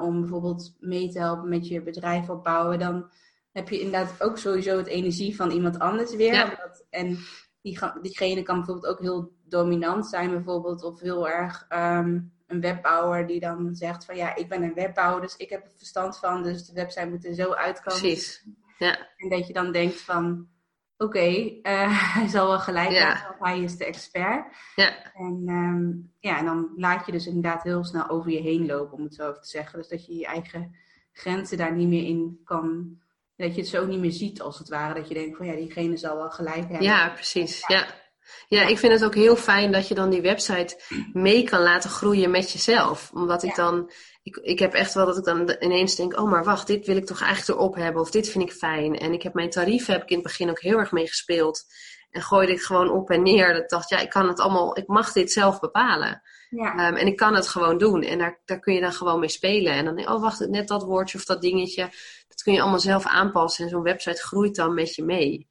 [0.00, 3.10] om bijvoorbeeld mee te helpen met je bedrijf opbouwen, dan
[3.52, 6.32] heb je inderdaad ook sowieso het energie van iemand anders weer.
[6.32, 6.44] Ja.
[6.44, 7.18] Omdat, en
[7.62, 13.26] die, diegene kan bijvoorbeeld ook heel dominant zijn, bijvoorbeeld, of heel erg um, een webbouwer
[13.26, 16.42] die dan zegt van ja, ik ben een webbouwer, dus ik heb er verstand van,
[16.42, 18.00] dus de website moet er zo uitkomen.
[18.00, 18.46] Precies.
[18.78, 19.08] Ja.
[19.16, 20.48] En dat je dan denkt van
[20.96, 23.06] oké, okay, uh, hij zal wel gelijk Ja.
[23.06, 24.56] hebben, want hij is de expert.
[24.74, 25.12] Ja.
[25.12, 28.98] En, um, ja, en dan laat je dus inderdaad heel snel over je heen lopen,
[28.98, 29.78] om het zo even te zeggen.
[29.78, 30.76] Dus dat je je eigen
[31.12, 32.98] grenzen daar niet meer in kan
[33.40, 34.94] dat je het zo niet meer ziet als het ware.
[34.94, 36.82] Dat je denkt van ja, diegene zal wel gelijk hebben.
[36.82, 37.64] Ja, precies.
[37.66, 37.86] Ja.
[38.48, 40.80] Ja, ik vind het ook heel fijn dat je dan die website
[41.12, 43.10] mee kan laten groeien met jezelf.
[43.14, 43.62] Omdat ik Ja.
[43.64, 43.90] dan,
[44.22, 46.96] ik, ik heb echt wel dat ik dan ineens denk, oh maar wacht, dit wil
[46.96, 48.02] ik toch eigenlijk erop hebben.
[48.02, 48.98] Of dit vind ik fijn.
[48.98, 51.64] En ik heb mijn tarief heb ik in het begin ook heel erg mee gespeeld.
[52.10, 53.52] En gooide ik gewoon op en neer.
[53.52, 56.22] Dat ik dacht, ja, ik kan het allemaal, ik mag dit zelf bepalen.
[56.50, 58.02] Ja, Um, en ik kan het gewoon doen.
[58.02, 59.72] En daar, daar kun je dan gewoon mee spelen.
[59.72, 61.82] En dan denk je, oh wacht, net dat woordje of dat dingetje.
[62.28, 63.64] Dat kun je allemaal zelf aanpassen.
[63.64, 65.49] En zo'n website groeit dan met je mee.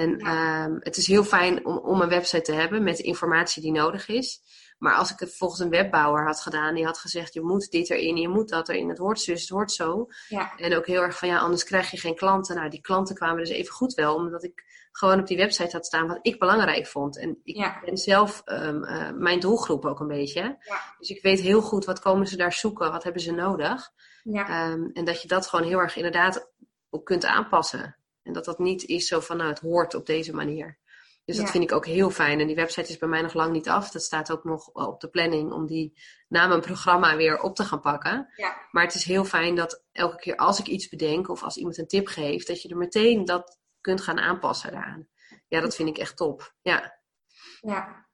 [0.00, 0.64] En Ja.
[0.64, 3.72] um, het is heel fijn om, om een website te hebben met de informatie die
[3.72, 4.40] nodig is.
[4.78, 7.90] Maar als ik het volgens een webbouwer had gedaan, die had gezegd: je moet dit
[7.90, 10.06] erin, je moet dat erin, het hoort zus, het hoort zo.
[10.28, 12.56] ja, En ook heel erg van ja, anders krijg je geen klanten.
[12.56, 15.86] Nou, die klanten kwamen dus even goed wel, omdat ik gewoon op die website had
[15.86, 17.18] staan wat ik belangrijk vond.
[17.18, 17.80] En ik Ja.
[17.84, 20.40] ben zelf um, uh, mijn doelgroep ook een beetje.
[20.40, 20.80] Ja.
[20.98, 23.90] Dus ik weet heel goed wat komen ze daar zoeken, wat hebben ze nodig.
[24.22, 26.50] ja, Um, en dat je dat gewoon heel erg inderdaad
[26.90, 27.95] ook kunt aanpassen.
[28.26, 30.78] En dat dat niet is zo van nou, het hoort op deze manier.
[31.24, 32.40] Dus dat vind ik ook heel fijn.
[32.40, 33.90] En die website is bij mij nog lang niet af.
[33.90, 35.98] Dat staat ook nog op de planning om die
[36.28, 38.28] na mijn programma weer op te gaan pakken.
[38.36, 38.56] Ja.
[38.70, 41.78] Maar het is heel fijn dat elke keer als ik iets bedenk of als iemand
[41.78, 45.08] een tip geeft, dat je er meteen dat kunt gaan aanpassen daaraan.
[45.48, 46.54] Ja, dat vind ik echt top.
[46.62, 46.98] Ja,
[47.60, 48.06] ja.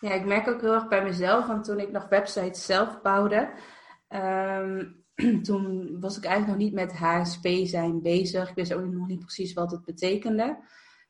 [0.00, 3.52] Ja, ik merk ook heel erg bij mezelf, want toen ik nog websites zelf bouwde,
[4.08, 4.84] ehm,
[5.42, 8.48] toen was ik eigenlijk nog niet met HSP zijn bezig.
[8.48, 10.58] Ik wist ook nog niet precies wat het betekende.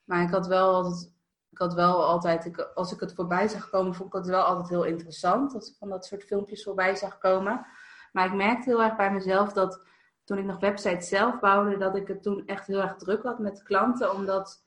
[0.04, 1.12] Maar ik had wel altijd,
[1.50, 4.42] ik had wel altijd ik, als ik het voorbij zag komen, vond ik het wel
[4.42, 5.54] altijd heel interessant.
[5.54, 7.66] Als ik van dat soort filmpjes voorbij zag komen.
[8.12, 9.82] Maar ik merkte heel erg bij mezelf dat
[10.24, 13.38] toen ik nog websites zelf bouwde, dat ik het toen echt heel erg druk had
[13.38, 14.12] met klanten.
[14.14, 14.64] Omdat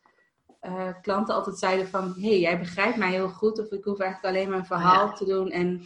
[0.61, 3.59] uh, klanten altijd zeiden van, hé, hey, jij begrijpt mij heel goed.
[3.59, 5.13] Of ik hoef eigenlijk alleen maar een verhaal Ja.
[5.13, 5.81] te doen en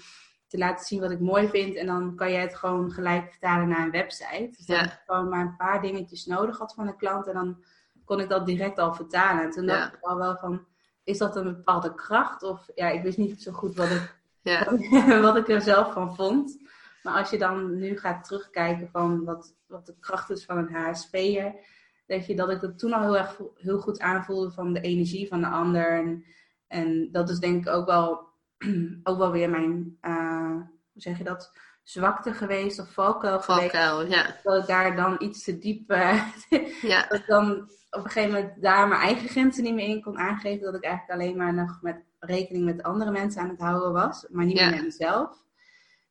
[0.55, 1.75] te laten zien wat ik mooi vind.
[1.75, 4.47] En dan kan jij het gewoon gelijk vertalen naar een website.
[4.57, 4.83] Dus dat Ja.
[4.83, 7.27] ik gewoon maar een paar dingetjes nodig had van de klant.
[7.27, 7.63] En dan
[8.05, 9.43] kon ik dat direct al vertalen.
[9.43, 10.65] En toen dacht ik al wel van,
[11.03, 12.43] is dat een bepaalde kracht?
[12.43, 14.17] Of ja, ik wist niet zo goed wat ik,
[15.21, 16.57] wat ik er zelf van vond.
[17.03, 20.73] Maar als je dan nu gaat terugkijken van wat, wat de kracht is van een
[20.73, 21.53] HSP'er,
[22.05, 25.27] denk je dat ik het toen al heel erg heel goed aanvoelde van de energie
[25.27, 25.89] van de ander.
[25.99, 26.25] En,
[26.67, 28.33] en dat is denk ik ook wel,
[29.03, 30.49] ook wel weer mijn, uh,
[30.91, 31.51] hoe zeg je dat,
[31.83, 33.71] zwakte geweest of valkuil geweest.
[33.71, 34.35] valkuil, ja.
[34.43, 36.23] Dat ik daar dan iets te diep, uh,
[36.81, 40.01] Ja, dat ik dan op een gegeven moment daar mijn eigen grenzen niet meer in
[40.01, 40.65] kon aangeven.
[40.65, 44.25] Dat ik eigenlijk alleen maar nog met rekening met andere mensen aan het houden was,
[44.29, 44.65] maar niet Ja.
[44.65, 45.43] meer met mezelf.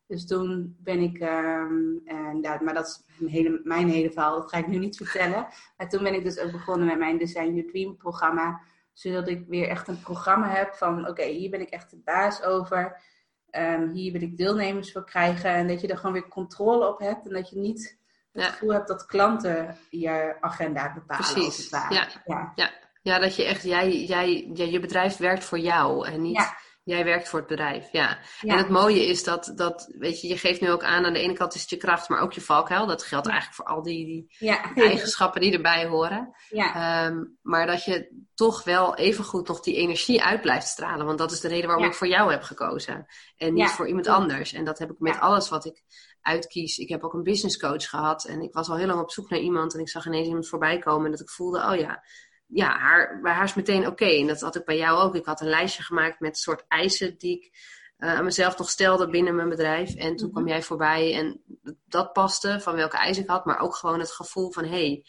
[0.07, 4.39] Dus toen ben ik, ehm, en ja, maar dat is mijn hele, mijn hele verhaal,
[4.39, 5.47] dat ga ik nu niet vertellen.
[5.77, 8.61] Maar toen ben ik dus ook begonnen met mijn Design Your Dream programma.
[8.95, 12.41] Zodat ik weer echt een programma heb van, oké, hier ben ik echt de baas
[12.43, 13.01] over.
[13.49, 15.49] Ehm, hier wil ik deelnemers voor krijgen.
[15.49, 17.27] En dat je er gewoon weer controle op hebt.
[17.27, 17.97] En dat je niet
[18.31, 18.49] het Ja.
[18.49, 21.17] gevoel hebt dat klanten je agenda bepalen.
[21.25, 21.69] als het precies.
[21.69, 21.93] ware.
[21.93, 22.51] Ja, ja.
[22.55, 22.69] ja.
[23.01, 26.53] Ja, dat je echt, jij, jij, ja, je bedrijf werkt voor jou en niet
[26.85, 27.91] jij werkt voor het bedrijf.
[27.91, 28.17] Ja.
[28.41, 31.19] En het mooie is dat, dat, weet je, je geeft nu ook aan, aan de
[31.19, 32.85] ene kant is het je kracht, maar ook je valkuil.
[32.85, 36.35] Dat geldt eigenlijk voor al die, die eigenschappen die erbij horen.
[36.49, 37.05] Ja.
[37.05, 41.05] Um, maar dat je toch wel evengoed nog die energie uit blijft stralen.
[41.05, 43.05] Want dat is de reden waarom ik voor jou heb gekozen.
[43.37, 44.53] En niet voor iemand anders.
[44.53, 45.83] En dat heb ik met alles wat ik
[46.21, 46.77] uitkies.
[46.77, 48.25] Ik heb ook een business coach gehad.
[48.25, 49.73] En ik was al heel lang op zoek naar iemand.
[49.73, 51.05] En ik zag ineens iemand voorbij komen.
[51.05, 52.03] En dat ik voelde, oh ja,
[52.47, 54.05] ja, haar, bij haar is meteen oké.
[54.05, 55.15] En dat had ik bij jou ook.
[55.15, 57.51] Ik had een lijstje gemaakt met soort eisen die ik
[57.99, 59.95] uh, aan mezelf nog stelde binnen mijn bedrijf.
[59.95, 60.51] En toen kwam mhm.
[60.51, 61.41] jij voorbij en
[61.85, 63.45] dat paste van welke eisen ik had.
[63.45, 65.03] Maar ook gewoon het gevoel van, hé,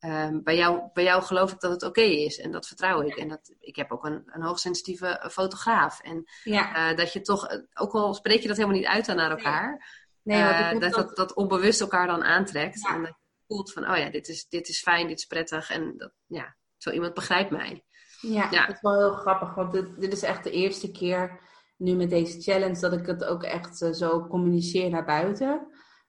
[0.00, 2.38] hey, um, bij, jou, bij jou geloof ik dat het oké is.
[2.38, 3.16] En dat vertrouw ik.
[3.16, 6.00] En dat, ik heb ook een, een hoogsensitieve fotograaf.
[6.00, 6.90] En ja.
[6.90, 9.98] uh, dat je toch, ook al spreek je dat helemaal niet uit aan naar elkaar...
[10.22, 12.88] Nee, uh, dat, dat, dat onbewust elkaar dan aantrekt.
[12.88, 15.70] En dat je voelt van, oh ja, dit is, dit is fijn, dit is prettig.
[15.70, 17.84] En dat, ja, zo iemand begrijpt mij.
[18.20, 18.66] Ja, ja.
[18.66, 19.54] dat is wel heel grappig.
[19.54, 21.40] Want dit, dit, is echt de eerste keer
[21.76, 25.66] nu met deze challenge dat ik het ook echt uh, zo communiceer naar buiten.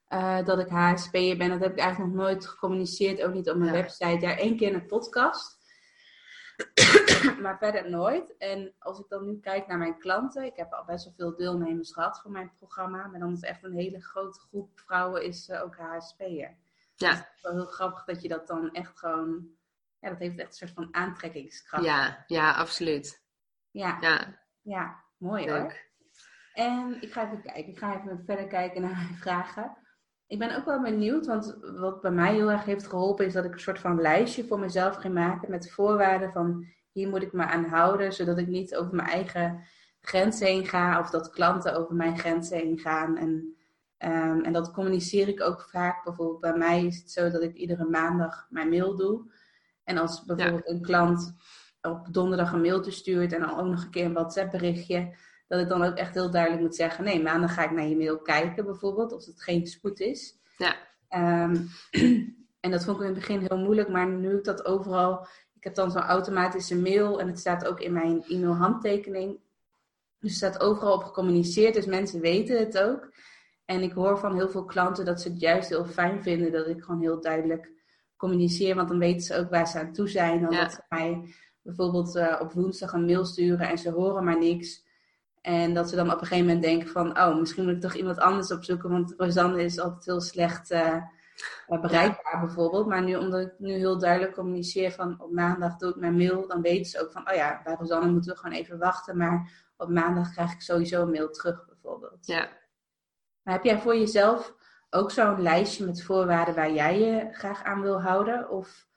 [0.09, 1.49] Uh, dat ik HSP'er ben.
[1.49, 3.21] Dat heb ik eigenlijk nog nooit gecommuniceerd.
[3.21, 4.25] Ook niet op mijn website.
[4.25, 5.59] Ja, één keer in een podcast.
[7.41, 8.37] maar verder nooit.
[8.37, 10.43] En als ik dan nu kijk naar mijn klanten.
[10.43, 13.07] Ik heb al best wel veel deelnemers gehad voor mijn programma.
[13.07, 16.57] Maar dan is echt een hele grote groep vrouwen is uh, ook HSP'er.
[16.95, 17.09] Ja.
[17.09, 19.59] Dus het is wel heel grappig dat je dat dan echt gewoon
[20.01, 21.83] ja, dat heeft echt een soort van aantrekkingskracht.
[21.83, 23.23] Ja, ja, absoluut.
[23.71, 24.39] Ja, ja.
[24.61, 25.59] ja mooi Leuk.
[25.59, 25.75] hoor.
[26.53, 29.77] En ik ga even kijken, ik ga even verder kijken naar mijn vragen.
[30.27, 33.45] Ik ben ook wel benieuwd, want wat bij mij heel erg heeft geholpen is dat
[33.45, 37.33] ik een soort van lijstje voor mezelf ging maken met voorwaarden van hier moet ik
[37.33, 39.63] me aan houden, zodat ik niet over mijn eigen
[40.01, 43.17] grenzen heen ga of dat klanten over mijn grenzen heen gaan.
[43.17, 43.55] En,
[43.97, 46.03] um, en dat communiceer ik ook vaak.
[46.03, 49.31] Bijvoorbeeld bij mij is het zo dat ik iedere maandag mijn mail doe.
[49.91, 51.33] En als bijvoorbeeld een klant
[51.81, 55.15] op donderdag een mailtje stuurt en dan ook nog een keer een WhatsApp berichtje,
[55.47, 57.97] dat ik dan ook echt heel duidelijk moet zeggen, nee, maandag ga ik naar je
[57.97, 60.35] mail kijken bijvoorbeeld, als het geen spoed is.
[60.57, 60.75] Ja.
[61.43, 61.69] Um,
[62.65, 65.63] en dat vond ik in het begin heel moeilijk, maar nu ik dat overal, ik
[65.63, 69.39] heb dan zo'n automatische mail en het staat ook in mijn e-mail handtekening.
[70.19, 73.13] Dus het staat overal op gecommuniceerd, dus mensen weten het ook.
[73.65, 76.67] En ik hoor van heel veel klanten dat ze het juist heel fijn vinden dat
[76.67, 77.80] ik gewoon heel duidelijk
[78.21, 80.41] communiceer, want dan weten ze ook waar ze aan toe zijn.
[80.41, 84.37] Dan dat ze mij bijvoorbeeld uh, op woensdag een mail sturen en ze horen maar
[84.37, 84.85] niks.
[85.41, 87.93] En dat ze dan op een gegeven moment denken van, oh, misschien moet ik toch
[87.93, 90.97] iemand anders opzoeken, want Rosanne is altijd heel slecht uh,
[91.67, 92.87] bereikbaar bijvoorbeeld.
[92.87, 96.47] Maar nu, omdat ik nu heel duidelijk communiceer van op maandag doe ik mijn mail,
[96.47, 99.65] dan weten ze ook van, oh ja, bij Rosanne moeten we gewoon even wachten, maar
[99.77, 102.25] op maandag krijg ik sowieso een mail terug bijvoorbeeld.
[102.25, 102.49] Ja.
[103.43, 104.55] Maar heb jij voor jezelf
[104.93, 108.49] ook zo'n lijstje met voorwaarden waar jij je graag aan wil houden?
[108.49, 108.87] Of,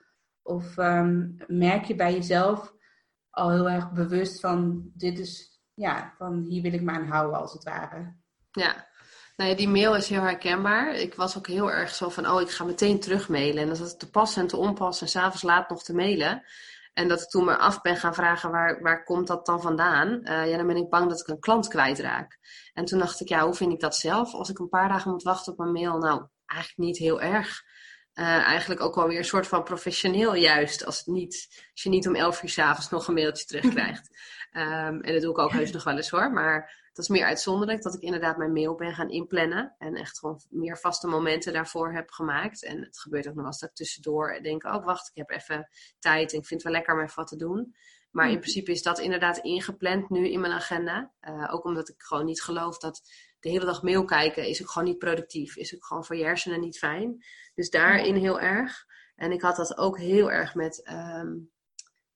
[0.43, 2.75] of ehm, merk je bij jezelf
[3.31, 7.39] al heel erg bewust van dit is, ja, van hier wil ik me aan houden
[7.39, 8.15] als het ware?
[8.51, 8.89] Ja,
[9.37, 10.95] nou ja, die mail is heel herkenbaar.
[10.95, 13.63] Ik was ook heel erg zo van, oh, ik ga meteen terugmailen.
[13.63, 16.43] En dan zat het te pas en te onpas en s'avonds laat nog te mailen.
[16.95, 20.09] En dat ik toen me af ben gaan vragen, waar, waar komt dat dan vandaan?
[20.09, 22.39] Uh, ja, dan ben ik bang dat ik een klant kwijtraak.
[22.73, 24.35] En toen dacht ik, ja, hoe vind ik dat zelf?
[24.35, 27.63] Als ik een paar dagen moet wachten op een mail, nou, eigenlijk niet heel erg.
[28.15, 30.85] Uh, eigenlijk ook wel weer een soort van professioneel juist.
[30.85, 34.09] Als, het niet, als je niet om elf uur s'avonds nog een mailtje terugkrijgt.
[34.53, 36.33] um, en dat doe ik ook heus nog wel eens hoor.
[36.33, 39.75] Maar dat is meer uitzonderlijk dat ik inderdaad mijn mail ben gaan inplannen.
[39.79, 42.65] En echt gewoon meer vaste momenten daarvoor heb gemaakt.
[42.65, 45.31] En het gebeurt ook nog wel eens dat ik tussendoor denk, oh wacht, ik heb
[45.31, 45.69] even
[45.99, 47.75] tijd en ik vind het wel lekker om even wat te doen.
[48.11, 48.41] Maar in mm.
[48.41, 51.13] principe is dat inderdaad ingepland nu in mijn agenda.
[51.21, 53.03] Uh, ook omdat ik gewoon niet geloof dat
[53.41, 55.57] de hele dag mail kijken is ook gewoon niet productief.
[55.57, 57.25] Is ook gewoon voor je hersenen niet fijn.
[57.55, 58.87] Dus daarin heel erg.
[59.17, 61.53] En ik had dat ook heel erg met um,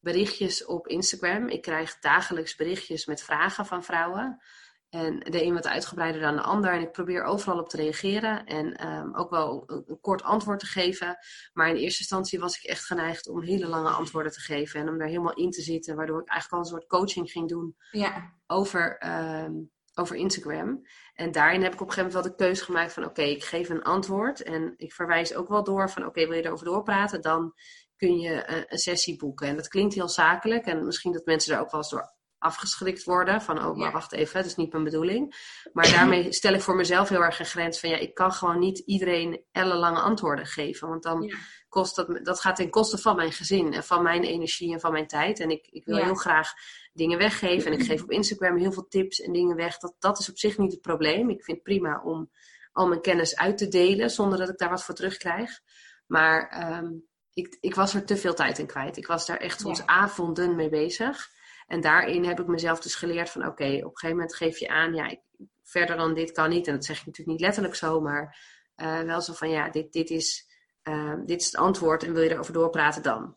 [0.01, 1.49] berichtjes op Instagram.
[1.49, 4.43] Ik krijg dagelijks berichtjes met vragen van vrouwen.
[4.89, 6.73] En de een wat uitgebreider dan de ander.
[6.73, 8.45] En ik probeer overal op te reageren.
[8.45, 11.17] En um, ook wel een, een, kort antwoord te geven.
[11.53, 14.81] Maar in eerste instantie was ik echt geneigd om hele lange antwoorden te geven.
[14.81, 15.97] En om daar helemaal in te zitten.
[15.97, 18.35] Waardoor ik eigenlijk al een soort coaching ging doen ja.
[18.47, 19.07] over,
[19.45, 20.83] um, over Instagram.
[21.15, 23.05] En daarin heb ik op een gegeven moment wel de keuze gemaakt van...
[23.05, 24.43] Oké, ik geef een antwoord.
[24.43, 26.07] En ik verwijs ook wel door van...
[26.07, 27.23] Oké, wil je erover doorpraten?
[27.23, 27.55] Dan
[27.97, 29.49] kun je een, een sessie boeken.
[29.49, 30.67] En dat klinkt heel zakelijk.
[30.67, 33.43] En misschien dat mensen daar ook wel eens door afgeschrikt worden.
[33.43, 35.35] Van, oh, maar wacht even, dat is niet mijn bedoeling.
[35.73, 38.59] Maar daarmee stel ik voor mezelf heel erg een grens van, ja, ik kan gewoon
[38.59, 40.89] niet iedereen ellenlange antwoorden geven.
[40.89, 41.33] Want dan
[41.69, 44.93] kost dat, dat gaat ten koste van mijn gezin en van mijn energie en van
[44.93, 45.41] mijn tijd.
[45.41, 46.53] En ik, ik wil heel graag
[46.93, 47.73] dingen weggeven.
[47.73, 49.79] En ik geef op Instagram heel veel tips en dingen weg.
[49.79, 51.31] Dat, dat is op zich niet het probleem.
[51.31, 52.31] Ik vind het prima om
[52.73, 55.61] al mijn kennis uit te delen zonder dat ik daar wat voor terugkrijg.
[56.07, 58.97] Maar um, ik, ik was er te veel tijd in kwijt.
[58.97, 61.31] Ik was daar echt soms avonden mee bezig.
[61.69, 64.69] En daarin heb ik mezelf dus geleerd van oké, op een gegeven moment geef je
[64.69, 65.21] aan, ja, ik,
[65.63, 66.67] verder dan dit kan niet.
[66.67, 68.39] En dat zeg ik natuurlijk niet letterlijk zo, maar
[68.77, 70.47] uh, wel zo van ja, dit, dit, is,
[70.85, 73.37] uh, dit is het antwoord en wil je erover doorpraten dan.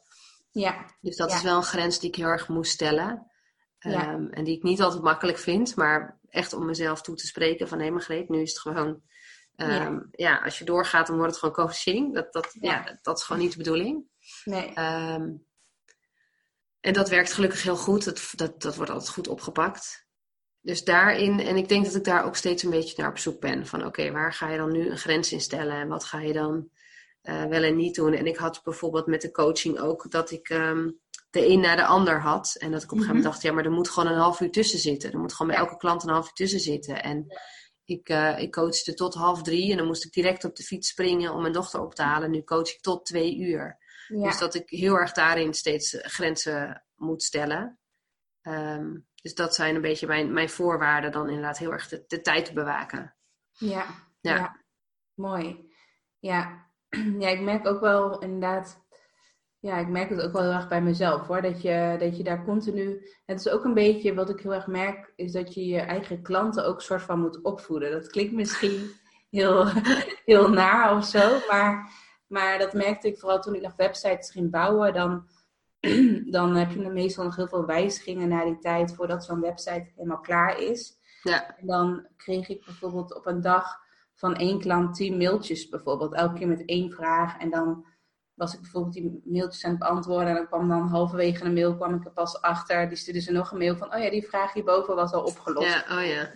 [0.51, 0.85] Ja.
[1.01, 3.31] Dus dat is wel een grens die ik heel erg moest stellen.
[3.79, 7.67] Um, en die ik niet altijd makkelijk vind, maar echt om mezelf toe te spreken
[7.67, 9.01] van hé hey, Margreet, nu is het gewoon,
[9.55, 10.37] um, ja.
[10.43, 12.13] als je doorgaat dan wordt het gewoon coaching.
[12.13, 12.83] Dat, dat, ja.
[12.83, 14.05] dat, dat, is gewoon niet de bedoeling.
[14.45, 14.77] Nee.
[14.77, 15.45] Um,
[16.81, 18.05] en dat werkt gelukkig heel goed.
[18.05, 20.09] Dat, dat, dat wordt altijd goed opgepakt.
[20.61, 23.39] Dus daarin, en ik denk dat ik daar ook steeds een beetje naar op zoek
[23.39, 23.67] ben.
[23.67, 25.75] Van oké, waar ga je dan nu een grens in stellen?
[25.75, 26.69] En wat ga je dan
[27.23, 28.13] uh, wel en niet doen?
[28.13, 31.85] En ik had bijvoorbeeld met de coaching ook dat ik um, de een naar de
[31.85, 32.55] ander had.
[32.59, 33.23] En dat ik op een gegeven moment mhm.
[33.23, 35.11] dacht, ja, maar er moet gewoon een half uur tussen zitten.
[35.11, 37.03] Er moet gewoon bij elke klant een half uur tussen zitten.
[37.03, 37.25] En
[37.91, 40.89] ik, uh, ik coachte tot half drie en dan moest ik direct op de fiets
[40.89, 42.31] springen om mijn dochter op te halen.
[42.31, 43.79] Nu coach ik tot twee uur.
[44.07, 47.79] Dus dat ik heel erg daarin steeds grenzen moet stellen.
[48.41, 52.21] Um, dus dat zijn een beetje mijn, mijn voorwaarden dan inderdaad heel erg de, de
[52.21, 53.15] tijd te bewaken.
[53.51, 53.85] Ja,
[54.19, 54.63] ja, ja.
[55.13, 55.73] mooi.
[56.19, 56.69] Ja.
[57.19, 58.85] ja, ik merk ook wel inderdaad
[59.61, 61.41] ja, ik merk het ook wel heel erg bij mezelf hoor.
[61.41, 63.07] Dat je, dat je daar continu.
[63.25, 66.21] Het is ook een beetje wat ik heel erg merk, is dat je je eigen
[66.21, 67.91] klanten ook soort van moet opvoeden.
[67.91, 68.91] Dat klinkt misschien
[69.29, 69.65] heel,
[70.25, 71.37] heel naar of zo.
[71.49, 71.91] Maar,
[72.27, 74.93] maar dat merkte ik vooral toen ik nog websites ging bouwen.
[74.93, 75.27] Dan,
[76.35, 80.19] dan heb je meestal nog heel veel wijzigingen na die tijd voordat zo'n website helemaal
[80.19, 80.99] klaar is.
[81.23, 81.57] Ja.
[81.57, 83.79] En dan kreeg ik bijvoorbeeld op een dag
[84.15, 86.13] van één klant tien mailtjes bijvoorbeeld.
[86.13, 87.37] Elke keer met één vraag.
[87.37, 87.85] En dan
[88.41, 90.27] was ik bijvoorbeeld die mailtjes aan het beantwoorden.
[90.27, 92.87] En dan kwam dan halverwege een mail kwam ik er pas achter.
[92.87, 95.85] Die stuurde ze nog een mail van, oh ja, die vraag hierboven was al opgelost.
[95.87, 96.33] Ja, oh ja.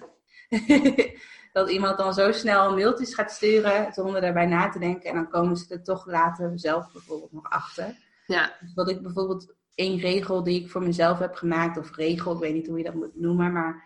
[1.58, 5.10] dat iemand dan zo snel mailtjes gaat sturen zonder daarbij na te denken.
[5.10, 7.95] En dan komen ze er toch later zelf bijvoorbeeld nog achter.
[8.28, 8.56] Ja.
[8.60, 12.39] Dus wat ik bijvoorbeeld één regel die ik voor mezelf heb gemaakt, of regel, ik
[12.39, 13.84] weet niet hoe je dat moet noemen, maar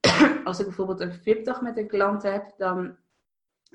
[0.44, 2.96] als ik bijvoorbeeld een VIP-dag met een klant heb, dan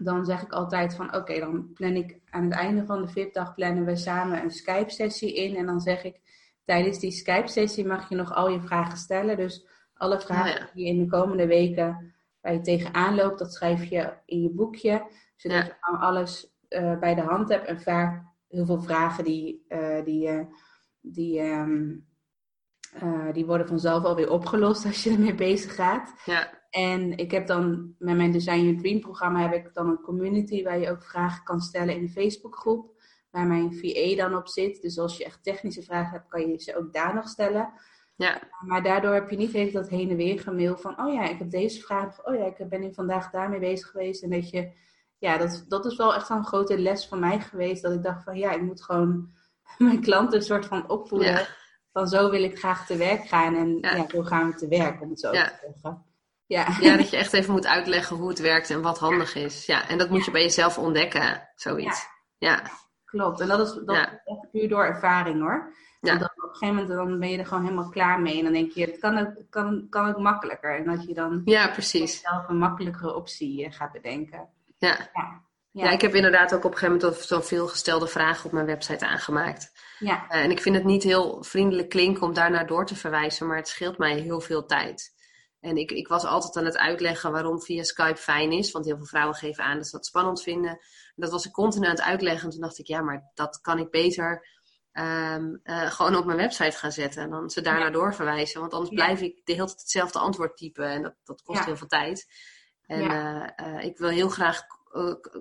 [0.04, 3.56] dan zeg ik altijd van oké, dan plan ik aan het einde van de VIP-dag
[3.56, 5.56] plannen we samen een Skype-sessie in.
[5.56, 6.20] En dan zeg ik
[6.66, 9.38] tijdens die Skype-sessie mag je nog al je vragen stellen.
[9.38, 13.84] Dus alle vragen die je in de komende weken waar je tegenaan loopt, dat schrijf
[13.84, 15.08] je in je boekje.
[15.36, 17.68] Zodat je alles uh, bij de hand hebt.
[17.68, 20.46] En vaak heel veel vragen die, uh, die, uh,
[21.02, 22.08] die, um,
[23.32, 26.14] die worden vanzelf alweer opgelost als je ermee bezig gaat.
[26.26, 26.61] Ja.
[26.72, 30.64] En ik heb dan met mijn Design Your Dream programma heb ik dan een community
[30.64, 33.00] waar je ook vragen kan stellen in de Facebookgroep.
[33.32, 34.82] Waar mijn VA dan op zit.
[34.82, 37.74] Dus als je echt technische vragen hebt, kan je ze ook daar nog stellen.
[38.16, 38.42] Ja.
[38.66, 41.40] Maar daardoor heb je niet even dat heen en weer gemail van, oh ja, ik
[41.40, 42.26] heb deze vraag.
[42.26, 44.24] oh ja, ik ben hier vandaag daarmee bezig geweest.
[44.24, 44.72] En dat je,
[45.18, 47.82] ja, dat, dat is wel echt een grote les van mij geweest.
[47.82, 49.30] Dat ik dacht van, ja, ik moet gewoon
[49.78, 51.48] mijn klanten een soort van opvoeden.
[51.92, 53.56] Van zo wil ik graag te werk gaan.
[53.56, 56.11] En ja, ja zo gaan we te werk, om het zo te zeggen.
[56.52, 56.78] Ja.
[56.80, 59.66] ja, dat je echt even moet uitleggen hoe het werkt en wat handig is.
[59.66, 62.08] Ja, en dat moet je bij jezelf ontdekken, zoiets.
[62.38, 62.62] Ja.
[63.06, 65.74] Klopt, en dat is, dat is echt puur door ervaring hoor.
[66.02, 66.16] Ja.
[66.16, 68.38] Dan op een gegeven moment dan ben je er gewoon helemaal klaar mee.
[68.38, 70.78] En dan denk je, het kan ook, kan, kan ook makkelijker.
[70.78, 72.22] En dat je dan ja, precies.
[72.22, 74.50] zelf een makkelijkere optie eh, gaat bedenken.
[74.78, 74.98] Ja.
[75.14, 75.42] ja.
[75.72, 75.90] Ja.
[75.90, 79.72] ik heb inderdaad ook op een gegeven moment zo'n veelgestelde vragen op mijn website aangemaakt.
[80.00, 80.26] Ja.
[80.30, 83.58] Uh, en ik vind het niet heel vriendelijk klinken om daarnaar door te verwijzen, maar
[83.58, 85.14] het scheelt mij heel veel tijd.
[85.62, 88.72] En ik, ik was altijd aan het uitleggen waarom via Skype fijn is.
[88.72, 90.70] Want heel veel vrouwen geven aan dat ze dat spannend vinden.
[90.70, 90.80] En
[91.16, 92.44] dat was ik continu aan het uitleggen.
[92.44, 94.48] En toen dacht ik, ja, maar dat kan ik beter
[94.94, 97.22] um, uh, gewoon op mijn website gaan zetten.
[97.22, 97.92] En dan ze daarna ja.
[97.92, 98.60] doorverwijzen.
[98.60, 100.90] Want anders blijf ik de hele tijd hetzelfde antwoord typen.
[100.90, 102.28] En dat, dat kost heel veel tijd.
[102.86, 104.62] En uh, uh, ik wil heel graag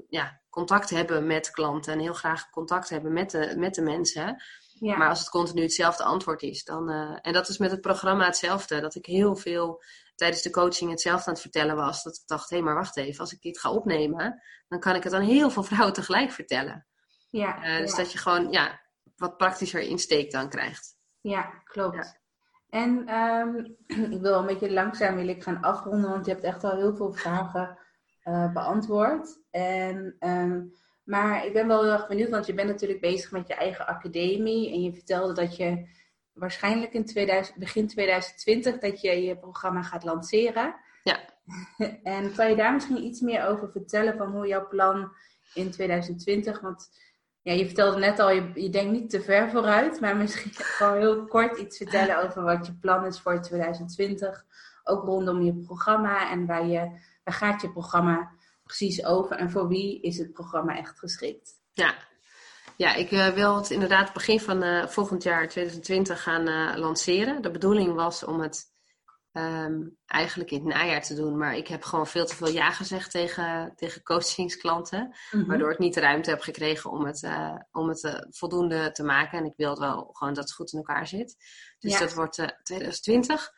[0.09, 1.93] ja, contact hebben met klanten.
[1.93, 4.43] En heel graag contact hebben met de, met de mensen.
[4.81, 4.97] Ja.
[4.97, 6.91] Maar als het continu hetzelfde antwoord is, dan.
[6.91, 8.81] Uh, en dat is met het programma hetzelfde.
[8.81, 9.83] Dat ik heel veel
[10.21, 12.03] tijdens de coaching hetzelfde aan het vertellen was.
[12.03, 14.95] Dat ik dacht, hé, hey, maar wacht even, als ik dit ga opnemen, dan kan
[14.95, 16.87] ik het aan heel veel vrouwen tegelijk vertellen.
[17.31, 18.81] Ja, uh, dus dat je gewoon ja,
[19.17, 20.97] wat praktischer insteek dan krijgt.
[21.21, 21.97] Ja, klopt.
[21.97, 22.19] Ja.
[22.69, 23.77] En um,
[24.17, 26.97] ik wil een beetje langzaam wil ik gaan afronden, want je hebt echt al heel
[26.97, 27.79] veel vragen
[28.25, 29.41] uh, beantwoord.
[29.51, 30.73] En, um,
[31.05, 33.87] maar ik ben wel heel erg benieuwd, want je bent natuurlijk bezig met je eigen
[33.87, 34.73] academie.
[34.73, 35.89] En je vertelde dat je
[36.41, 40.75] waarschijnlijk in 2000, begin 2020 dat je je programma gaat lanceren.
[41.03, 41.19] Ja.
[42.03, 45.13] En kan je daar misschien iets meer over vertellen van hoe jouw plan
[45.55, 46.91] in 2020, want
[47.43, 50.99] ja, je vertelde net al, je, je denkt niet te ver vooruit, maar misschien gewoon
[50.99, 54.45] heel kort iets vertellen over wat je plan is voor 2020.
[54.85, 56.79] Ook rondom je programma en waar, je,
[57.25, 58.31] waar gaat je programma
[58.63, 61.61] precies over en voor wie is het programma echt geschikt?
[61.73, 61.95] Ja,
[62.81, 67.43] Ja, ik uh, wil het inderdaad begin van uh, volgend jaar 2020 gaan uh, lanceren.
[67.43, 68.65] De bedoeling was om het
[69.33, 71.37] um, eigenlijk in het najaar te doen.
[71.37, 75.17] Maar ik heb gewoon veel te veel ja gezegd tegen, tegen coachingsklanten.
[75.31, 77.29] Mm Waardoor ik niet de ruimte heb gekregen om het,
[77.73, 79.39] om het voldoende te maken.
[79.39, 81.37] En ik wil het wel gewoon dat het goed in elkaar zit.
[81.79, 81.99] Dus ja.
[81.99, 83.53] dat wordt 2020.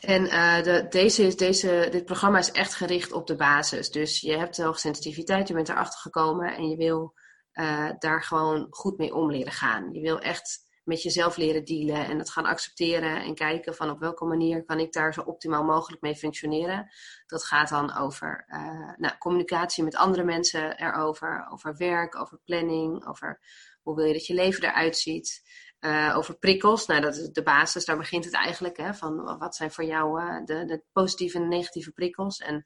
[0.00, 3.90] En uh, de, deze deze, dit programma is echt gericht op de basis.
[3.90, 7.14] Dus je hebt de sensitiviteit, je bent erachter gekomen en je wil
[7.52, 9.92] uh, daar gewoon goed mee om leren gaan.
[9.92, 13.98] Je wil echt met jezelf leren dealen en het gaan accepteren en kijken van op
[14.00, 16.90] welke manier kan ik daar zo optimaal mogelijk mee functioneren.
[17.26, 23.06] Dat gaat dan over uh, nou, communicatie met andere mensen erover, over werk, over planning,
[23.06, 23.40] over
[23.82, 25.42] hoe wil je dat je leven eruit ziet.
[25.86, 28.76] Uh, over prikkels, nou dat is de basis, daar begint het eigenlijk.
[28.76, 32.38] Hè, van wat zijn voor jou uh, de, de, positieve en negatieve prikkels?
[32.38, 32.64] En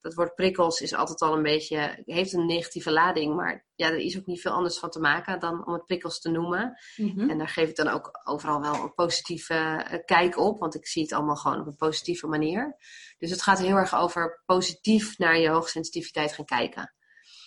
[0.00, 3.98] dat woord prikkels is altijd al een beetje, heeft een negatieve lading, maar ja, er
[3.98, 6.78] is ook niet veel anders van te maken dan om het prikkels te noemen.
[6.96, 7.30] Mm -hmm.
[7.30, 10.86] En daar geef ik dan ook overal wel een positieve uh, kijk op, want ik
[10.86, 12.76] zie het allemaal gewoon op een positieve manier.
[13.18, 16.94] Dus het gaat heel erg over positief naar je hoogsensitiviteit gaan kijken.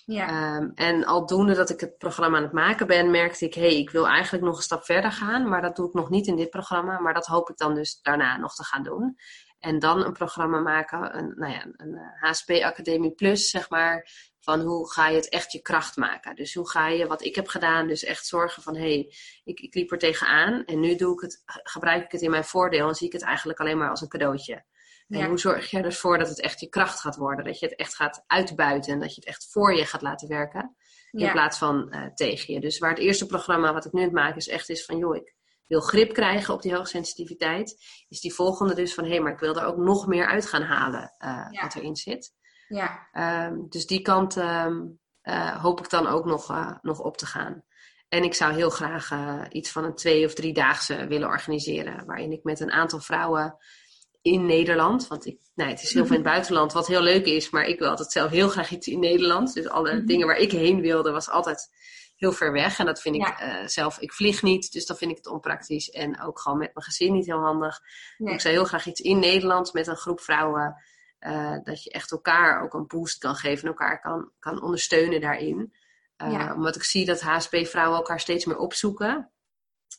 [0.05, 0.55] Ja.
[0.57, 3.77] Um, en aldoende dat ik het programma aan het maken ben, merkte ik, hé, hey,
[3.77, 6.35] ik wil eigenlijk nog een stap verder gaan, maar dat doe ik nog niet in
[6.35, 9.17] dit programma, maar dat hoop ik dan dus daarna nog te gaan doen.
[9.59, 14.61] En dan een programma maken, een, nou ja, een HSP Academie Plus, zeg maar, van
[14.61, 16.35] hoe ga je het echt je kracht maken.
[16.35, 19.59] Dus hoe ga je, wat ik heb gedaan, dus echt zorgen van, hé, hey, ik,
[19.59, 22.87] ik liep er tegenaan en nu doe ik het, gebruik ik het in mijn voordeel
[22.87, 24.65] en zie ik het eigenlijk alleen maar als een cadeautje.
[25.07, 25.27] En ja.
[25.27, 27.45] hoe zorg je ervoor dat het echt je kracht gaat worden?
[27.45, 30.27] Dat je het echt gaat uitbuiten en dat je het echt voor je gaat laten
[30.27, 30.75] werken.
[31.11, 31.31] In ja.
[31.31, 32.59] plaats van uh, tegen je.
[32.59, 34.97] Dus waar het eerste programma wat ik nu aan het maken is echt is van
[34.97, 35.35] joh, ik
[35.67, 37.83] wil grip krijgen op die hoogsensitiviteit.
[38.07, 40.45] Is die volgende dus van hé, hey, maar ik wil er ook nog meer uit
[40.45, 41.61] gaan halen uh, ja.
[41.61, 42.33] wat erin zit.
[42.67, 43.07] Ja.
[43.47, 47.63] Um, dus die kant um, uh, hoop ik dan ook nog, nog op te gaan.
[48.07, 49.11] En ik zou heel graag
[49.51, 52.05] iets van een twee of driedaagse willen organiseren.
[52.05, 53.57] Waarin ik met een aantal vrouwen
[54.25, 55.07] in Nederland.
[55.07, 57.49] Want ik, nou, het is heel veel in het buitenland, wat heel leuk is.
[57.49, 59.53] Maar ik wil altijd zelf heel graag iets in Nederland.
[59.53, 60.05] Dus alle mm -hmm.
[60.05, 61.69] dingen waar ik heen wilde, was altijd
[62.15, 62.79] heel ver weg.
[62.79, 63.39] En dat vind ja.
[63.39, 65.89] ik uh, zelf, ik vlieg niet, dus dan vind ik het onpraktisch.
[65.89, 67.79] En ook gewoon met mijn gezin niet heel handig.
[68.17, 68.33] Nee.
[68.33, 70.75] Ik zou heel graag iets in Nederland met een groep vrouwen.
[71.19, 75.21] Uh, dat je echt elkaar ook een boost kan geven en elkaar kan, kan ondersteunen
[75.21, 75.73] daarin.
[76.23, 76.53] Uh, ja.
[76.53, 79.31] Omdat ik zie dat HSP-vrouwen elkaar steeds meer opzoeken.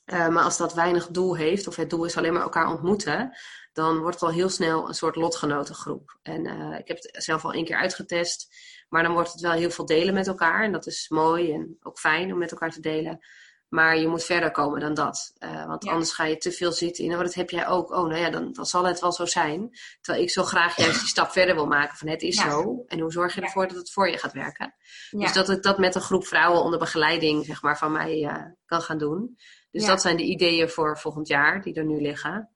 [0.07, 3.37] Uh, maar als dat weinig doel heeft, of het doel is alleen maar elkaar ontmoeten,
[3.73, 6.19] dan wordt het al heel snel een soort lotgenotengroep.
[6.23, 8.55] En uh, ik heb het zelf al één keer uitgetest,
[8.89, 10.65] maar dan wordt het wel heel veel delen met elkaar.
[10.65, 13.21] En dat is mooi en ook fijn om met elkaar te delen.
[13.69, 15.33] Maar je moet verder komen dan dat.
[15.39, 15.91] Uh, want ja.
[15.91, 17.91] anders ga je te veel zitten in, dat heb jij ook.
[17.91, 19.71] Oh, nou ja, dan, dan zal het wel zo zijn.
[20.01, 22.51] Terwijl ik zo graag juist die stap verder wil maken van het is ja.
[22.51, 22.85] zo.
[22.87, 23.69] En hoe zorg je ervoor ja.
[23.69, 24.75] dat het voor je gaat werken?
[25.11, 28.45] Dus dat ik dat met een groep vrouwen onder begeleiding zeg maar, van mij uh,
[28.67, 29.37] kan gaan doen.
[29.71, 32.51] Dus dat zijn de ideeën voor volgend jaar die er nu liggen.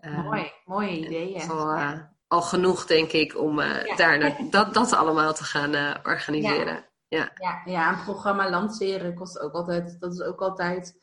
[0.00, 1.50] Uh, Mooi, mooie ideeën.
[1.50, 3.56] Al, al genoeg, denk ik, om
[3.96, 6.91] daar dat, dat allemaal te gaan organiseren.
[7.16, 7.32] Ja.
[7.34, 7.62] Ja.
[7.64, 10.94] Ja, een programma lanceren kost ook altijd, dat is ook altijd,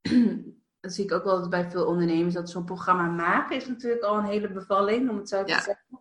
[0.80, 4.18] dat zie ik ook altijd bij veel ondernemers, dat zo'n programma maken is natuurlijk al
[4.18, 5.60] een hele bevalling, om het zo te ja.
[5.60, 6.00] zeggen.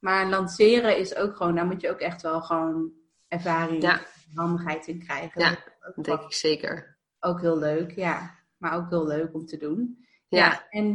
[0.00, 2.92] Maar lanceren is ook gewoon, daar moet je ook echt wel gewoon
[3.28, 4.00] ervaring, ja.
[4.34, 5.40] handigheid in krijgen.
[5.40, 5.58] Ja,
[5.94, 6.98] dat denk ik zeker.
[7.20, 8.34] Ook heel leuk, ja.
[8.56, 10.06] Maar ook heel leuk om te doen.
[10.28, 10.86] Ja, ja en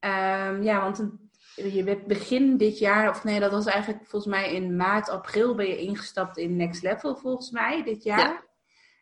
[0.00, 1.25] um, ja, want een,
[1.56, 5.54] je bent begin dit jaar, of nee, dat was eigenlijk volgens mij in maart, april
[5.54, 8.18] ben je ingestapt in Next Level volgens mij dit jaar.
[8.18, 8.44] Ja.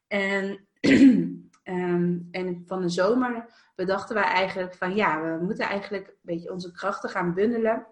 [0.06, 0.66] En,
[1.64, 6.52] um, en van de zomer bedachten wij eigenlijk van ja, we moeten eigenlijk een beetje
[6.52, 7.86] onze krachten gaan bundelen.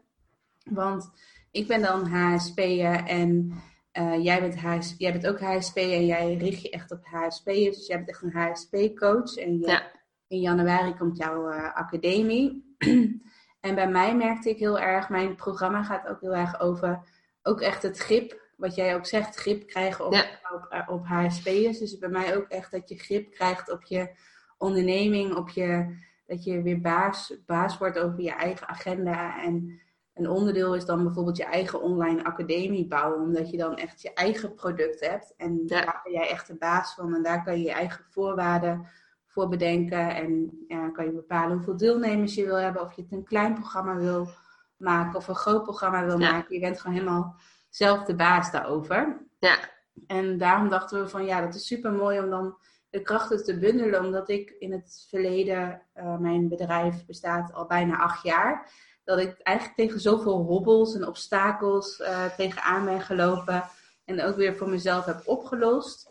[0.65, 1.11] Want
[1.51, 3.53] ik ben dan HSP'er en
[3.93, 7.77] uh, jij, bent jij bent ook HSP en jij richt je echt op HSP'ers.
[7.77, 9.37] Dus jij bent echt een HSP-coach.
[9.37, 9.91] En je, ja.
[10.29, 12.75] in januari komt jouw uh, academie.
[13.63, 17.03] en bij mij merkte ik heel erg, mijn programma gaat ook heel erg over
[17.43, 18.41] ook echt het grip.
[18.57, 20.25] Wat jij ook zegt, grip krijgen op, ja.
[20.53, 21.79] op, op HSP'ers.
[21.79, 24.11] Dus bij mij ook echt dat je grip krijgt op je
[24.59, 25.97] onderneming, op je,
[26.27, 29.43] dat je weer baas, baas wordt over je eigen agenda.
[29.43, 29.81] En
[30.15, 34.13] een onderdeel is dan bijvoorbeeld je eigen online academie bouwen, omdat je dan echt je
[34.13, 35.35] eigen product hebt.
[35.37, 35.81] En ja.
[35.81, 38.87] daar ben jij echt de baas van en daar kan je je eigen voorwaarden
[39.33, 40.15] voor bedenken.
[40.15, 43.55] En ja, kan je bepalen hoeveel deelnemers je wil hebben, of je het een klein
[43.55, 44.29] programma wil
[44.77, 46.33] maken of een groot programma wil ja.
[46.33, 46.55] maken.
[46.55, 47.37] Je bent gewoon helemaal
[47.69, 49.27] zelf de baas daarover.
[49.39, 49.59] Ja.
[50.07, 52.57] En daarom dachten we van ja, dat is super mooi om dan
[52.91, 57.99] de krachten te bundelen, omdat ik in het verleden, uh, mijn bedrijf bestaat al bijna
[57.99, 58.71] acht jaar
[59.05, 63.65] dat ik eigenlijk tegen zoveel hobbels en obstakels uh, tegenaan ben gelopen.
[64.05, 66.11] En ook weer voor mezelf heb opgelost.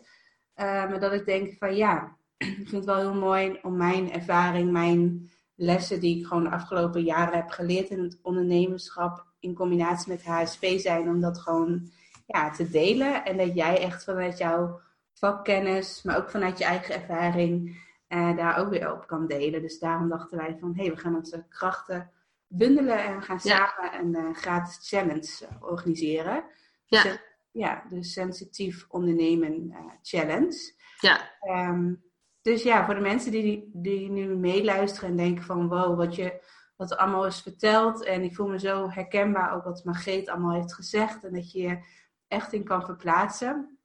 [0.54, 2.16] maar dat ik denk van ja,
[2.46, 6.50] ik vind het wel heel mooi om mijn ervaring, mijn lessen die ik gewoon de
[6.50, 11.90] afgelopen jaren heb geleerd in het ondernemerschap in combinatie met HSP zijn, om dat gewoon
[12.26, 13.24] ja, te delen.
[13.24, 14.80] En dat jij echt vanuit jouw
[15.12, 19.62] vakkennis, maar ook vanuit je eigen ervaring, uh, daar ook weer op kan delen.
[19.62, 22.10] Dus daarom dachten wij van, hé, hey, we gaan onze krachten
[22.46, 26.44] bundelen en we gaan samen een uh, gratis challenge uh, organiseren.
[26.86, 27.02] Ja.
[27.02, 27.18] Dus,
[27.50, 30.72] ja, de Sensitief Ondernemen Challenge.
[31.00, 31.30] Ja.
[31.68, 32.02] Um,
[32.42, 36.42] dus ja, voor de mensen die, die nu meeluisteren en denken van wow, wat, je,
[36.76, 38.04] wat allemaal is verteld.
[38.04, 41.24] En ik voel me zo herkenbaar ook wat Margreet allemaal heeft gezegd.
[41.24, 41.84] En dat je je
[42.28, 43.78] echt in kan verplaatsen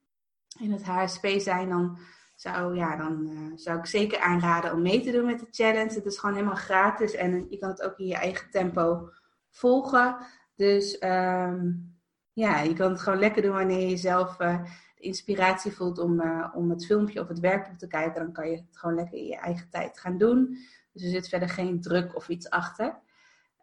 [0.60, 1.68] in het HSP zijn.
[1.68, 1.98] Dan
[2.34, 5.94] zou, ja, dan, uh, zou ik zeker aanraden om mee te doen met de challenge.
[5.94, 9.10] Het is gewoon helemaal gratis en je kan het ook in je eigen tempo
[9.50, 10.16] volgen.
[10.54, 11.96] Dus um,
[12.32, 14.40] ja, je kan het gewoon lekker doen wanneer je zelf...
[14.40, 14.62] Uh,
[14.98, 18.56] inspiratie voelt om, uh, om het filmpje of het werkboek te kijken, dan kan je
[18.56, 20.58] het gewoon lekker in je eigen tijd gaan doen.
[20.92, 22.98] Dus er zit verder geen druk of iets achter.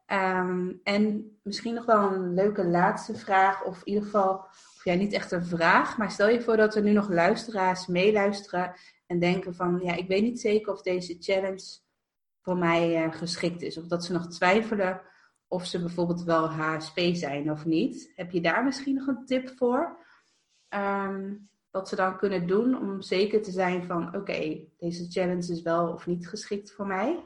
[0.08, 4.94] Um, en misschien nog wel een leuke laatste vraag, of in ieder geval, of ja,
[4.94, 8.74] niet echt een vraag, maar stel je voor dat er nu nog luisteraars meeluisteren
[9.08, 11.80] en denken van, ja, ik weet niet zeker of deze challenge
[12.42, 13.78] voor mij uh, geschikt is.
[13.78, 15.02] Of dat ze nog twijfelen
[15.48, 18.12] of ze bijvoorbeeld wel HSP zijn of niet.
[18.16, 19.98] Heb je daar misschien nog een tip voor?
[20.76, 25.62] Um, wat ze dan kunnen doen om zeker te zijn van oké, deze challenge is
[25.62, 27.26] wel of niet geschikt voor mij?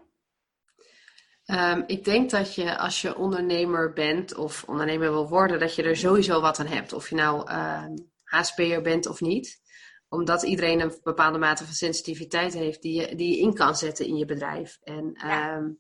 [1.46, 5.84] Um, ik denk dat je als je ondernemer bent of ondernemer wil worden, dat je
[5.84, 6.94] er sowieso wat aan hebt.
[6.94, 7.94] Of je nou uh, ehm,
[8.24, 9.62] HSP'er bent of niet.
[10.08, 14.06] Omdat iedereen een bepaalde mate van sensitiviteit heeft die je, die je in kan zetten
[14.06, 14.80] in je bedrijf.
[14.84, 15.72] En ja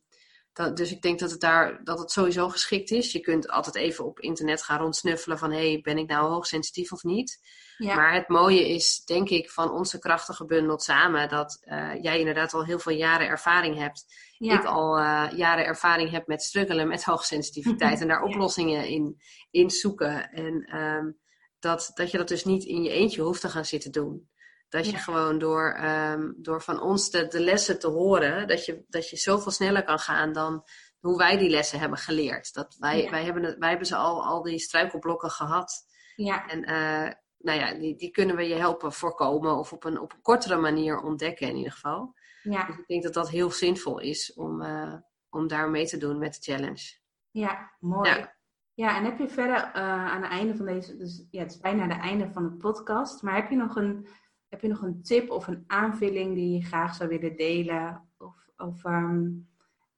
[0.53, 3.11] dus ik denk dat het daar dat het sowieso geschikt is.
[3.11, 7.03] Je kunt altijd even op internet gaan rondsnuffelen van hey, ben ik nou hoogsensitief of
[7.03, 7.39] niet?
[7.77, 12.53] Maar het mooie is, denk ik, van onze krachten gebundeld samen, dat uh, jij inderdaad
[12.53, 14.05] al heel veel jaren ervaring hebt.
[14.37, 19.21] Ik al uh, jaren ervaring heb met struggelen met hoogsensitiviteit en daar oplossingen in,
[19.51, 20.31] in zoeken.
[20.31, 21.17] En um,
[21.59, 24.29] dat, dat je dat dus niet in je eentje hoeft te gaan zitten doen.
[24.69, 28.85] Dat je gewoon door, um, door van ons de, de, lessen te horen, dat je,
[28.87, 30.63] dat je zoveel sneller kan gaan dan
[30.99, 32.53] hoe wij die lessen hebben geleerd.
[32.53, 35.85] Dat wij, wij, hebben, het, wij hebben ze al, al die struikelblokken gehad.
[36.15, 36.47] Ja.
[36.47, 40.13] En uh, nou ja, die, die kunnen we je helpen voorkomen of op een, op
[40.13, 42.13] een kortere manier ontdekken in ieder geval.
[42.43, 42.65] Ja.
[42.65, 44.95] Dus ik denk dat dat heel zinvol is om, uh,
[45.29, 46.97] om daar mee te doen met de challenge.
[47.31, 48.09] Ja, mooi.
[48.09, 48.37] Ja.
[48.73, 51.59] Ja, en heb je verder uh, aan het einde van deze, dus ja, het is
[51.59, 54.07] bijna het einde van de podcast, maar heb je nog een
[54.49, 58.09] heb je nog een tip of een aanvulling die je graag zou willen delen?
[58.17, 59.49] Of, of um,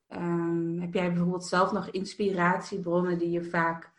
[0.10, 3.92] um, heb jij bijvoorbeeld zelf nog inspiratiebronnen die je vaak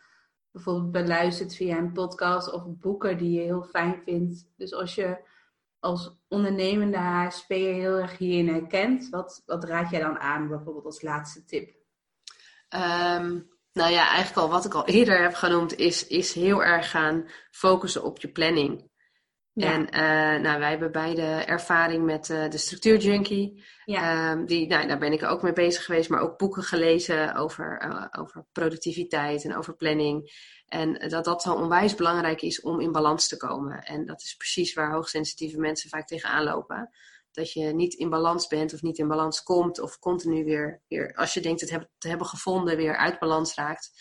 [0.51, 4.51] bijvoorbeeld beluistert via een podcast of boeken die je heel fijn vindt?
[4.57, 5.17] Dus als je
[5.79, 11.01] als ondernemende HSP'er heel erg hierin herkent, wat, wat raad jij dan aan bijvoorbeeld als
[11.01, 11.69] laatste tip?
[12.69, 16.89] Um, nou ja, eigenlijk al wat ik al eerder heb genoemd, is, is heel erg
[16.89, 18.91] gaan focussen op je planning.
[19.55, 23.63] En uh, nou, wij hebben beide ervaring met uh, de structuurjunkie.
[23.85, 24.31] Ja.
[24.31, 27.85] Um, die, nou, daar ben ik ook mee bezig geweest, maar ook boeken gelezen over,
[27.85, 30.31] uh, over productiviteit en over planning.
[30.67, 33.79] En dat dat zo onwijs belangrijk is om in balans te komen.
[33.79, 36.89] En dat is precies waar hoogsensitieve mensen vaak tegenaan lopen.
[37.31, 41.13] Dat je niet in balans bent of niet in balans komt of continu weer, weer
[41.15, 43.91] als je denkt het te hebben gevonden, weer uit balans raakt.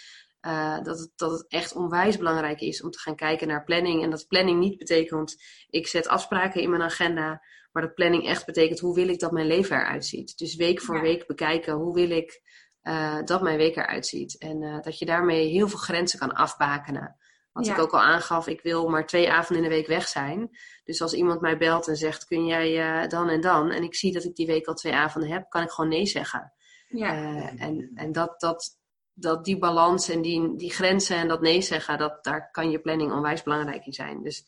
[0.47, 4.03] Uh, dat, het, dat het echt onwijs belangrijk is om te gaan kijken naar planning.
[4.03, 7.43] En dat planning niet betekent, ik zet afspraken in mijn agenda.
[7.73, 10.39] Maar dat planning echt betekent, hoe wil ik dat mijn leven eruit ziet?
[10.39, 12.43] Dus week voor week bekijken, hoe wil ik
[12.83, 14.39] uh, dat mijn week eruit ziet?
[14.39, 17.17] En uh, dat je daarmee heel veel grenzen kan afbakenen.
[17.53, 20.51] Wat ik ook al aangaf, ik wil maar twee avonden in de week weg zijn.
[20.85, 23.71] Dus als iemand mij belt en zegt, kun jij dan en dan?
[23.71, 26.07] En ik zie dat ik die week al twee avonden heb, kan ik gewoon nee
[26.07, 26.53] zeggen.
[26.89, 27.13] Ja.
[27.57, 28.82] en en dat, dat,
[29.15, 32.81] dat die balans en die, die grenzen en dat nee zeggen, dat, daar kan je
[32.81, 34.23] planning onwijs belangrijk in zijn.
[34.23, 34.45] Dus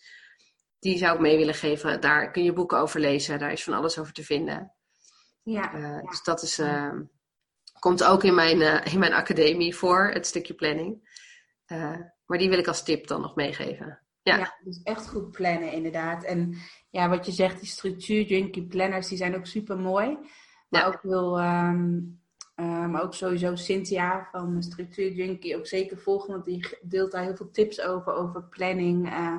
[0.78, 2.00] die zou ik mee willen geven.
[2.00, 4.72] Daar kun je boeken over lezen, daar is van alles over te vinden.
[5.42, 5.74] Ja.
[5.74, 6.92] Uh, Dus dat is, uh,
[7.78, 11.12] komt ook in mijn, uh, in mijn academie voor, het stukje planning.
[12.26, 13.98] maar die wil ik als tip dan nog meegeven.
[14.22, 14.36] Ja.
[14.36, 16.24] ja, dus echt goed plannen inderdaad.
[16.24, 16.56] En
[16.90, 20.18] ja, wat je zegt, die structuur junkie planners, die zijn ook super mooi.
[20.68, 20.86] Maar ja.
[20.86, 22.22] ook heel um,
[22.56, 27.22] uh, maar ook sowieso Cynthia van Structuur Junkie ook zeker volgen, want die deelt daar
[27.22, 29.36] heel veel tips over, over planning uh,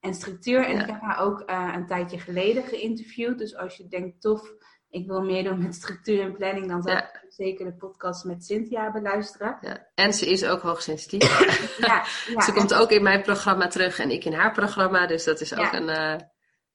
[0.00, 0.66] en structuur.
[0.66, 3.38] En ik heb haar ook uh, een tijdje geleden geïnterviewd.
[3.38, 4.52] Dus als je denkt, tof,
[4.90, 8.44] ik wil meer doen met structuur en planning, dan zou ik zeker de podcast met
[8.44, 9.58] Cynthia beluisteren.
[9.60, 9.86] Ja.
[9.94, 11.78] En ze is ook hoogsensitief.
[11.78, 15.06] ja, ja, ze komt ook in mijn programma terug en ik in haar programma.
[15.06, 15.86] Dus dat is ook een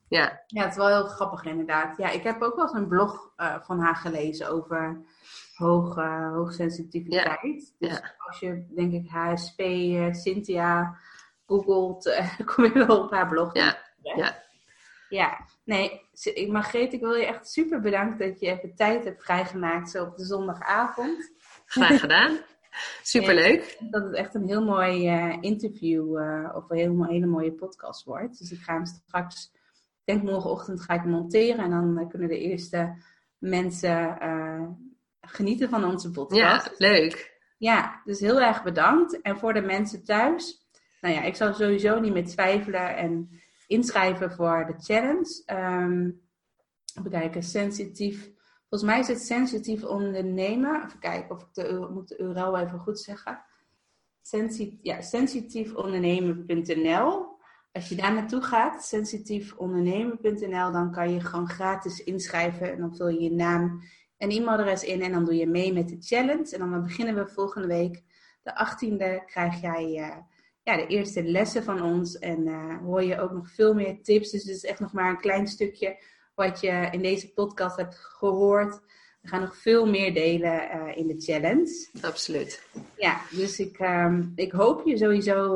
[0.07, 0.43] Ja.
[0.47, 1.97] ja, het is wel heel grappig inderdaad.
[1.97, 5.03] Ja, ik heb ook wel eens een blog van haar gelezen over
[5.59, 7.73] hoge, hoogsensitiviteit.
[7.77, 7.87] Ja.
[7.89, 8.15] Dus Ja.
[8.17, 10.97] als je, denk ik, HSP, eh, Cynthia
[11.45, 13.53] googelt, eh, kom je wel op haar blog.
[13.53, 13.77] Ja.
[14.01, 14.47] Ja.
[15.09, 16.01] Ja, nee,
[16.47, 20.17] Margreet, ik wil je echt super bedanken dat je even tijd hebt vrijgemaakt zo op
[20.17, 21.31] de zondagavond.
[21.65, 22.37] Graag gedaan.
[23.03, 23.77] Superleuk.
[23.89, 26.11] Dat het echt een heel mooi eh, interview
[26.55, 28.37] of een heel, hele mooie podcast wordt.
[28.39, 32.39] Dus ik ga hem straks, ik denk morgenochtend ga ik monteren en dan kunnen de
[32.39, 32.95] eerste
[33.37, 34.17] mensen
[35.31, 36.65] genieten van onze podcast.
[36.65, 37.37] Ja, leuk.
[37.57, 39.21] Ja, dus heel erg bedankt.
[39.21, 40.67] En voor de mensen thuis,
[41.01, 43.29] nou ja, ik zou sowieso niet meer twijfelen en
[43.67, 45.43] inschrijven voor de challenge.
[45.45, 46.09] Ehm
[46.99, 48.31] even kijken, sensitief.
[48.69, 50.83] Volgens mij is het sensitief ondernemen.
[50.85, 53.43] Even kijken of ik de, moet de URL even goed zeggen.
[54.21, 57.37] Sensi ja, sensitiefondernemen.nl.
[57.71, 62.71] Als je daar naartoe gaat, sensitiefondernemen.nl, dan kan je gewoon gratis inschrijven.
[62.71, 63.81] En dan vul je je naam
[64.19, 66.49] en e-mailadres in en dan doe je mee met de challenge.
[66.51, 68.03] En dan beginnen we volgende week,
[68.43, 70.17] de 18e, krijg jij eh,
[70.63, 72.19] ja, de eerste lessen van ons.
[72.19, 74.31] En eh, hoor je ook nog veel meer tips.
[74.31, 76.03] Dus het is echt nog maar een klein stukje
[76.35, 78.79] wat je in deze podcast hebt gehoord.
[79.21, 81.87] We gaan nog veel meer delen eh, in de challenge.
[82.01, 82.63] Absoluut.
[82.97, 85.53] Ja, dus ik, ehm, ik hoop je sowieso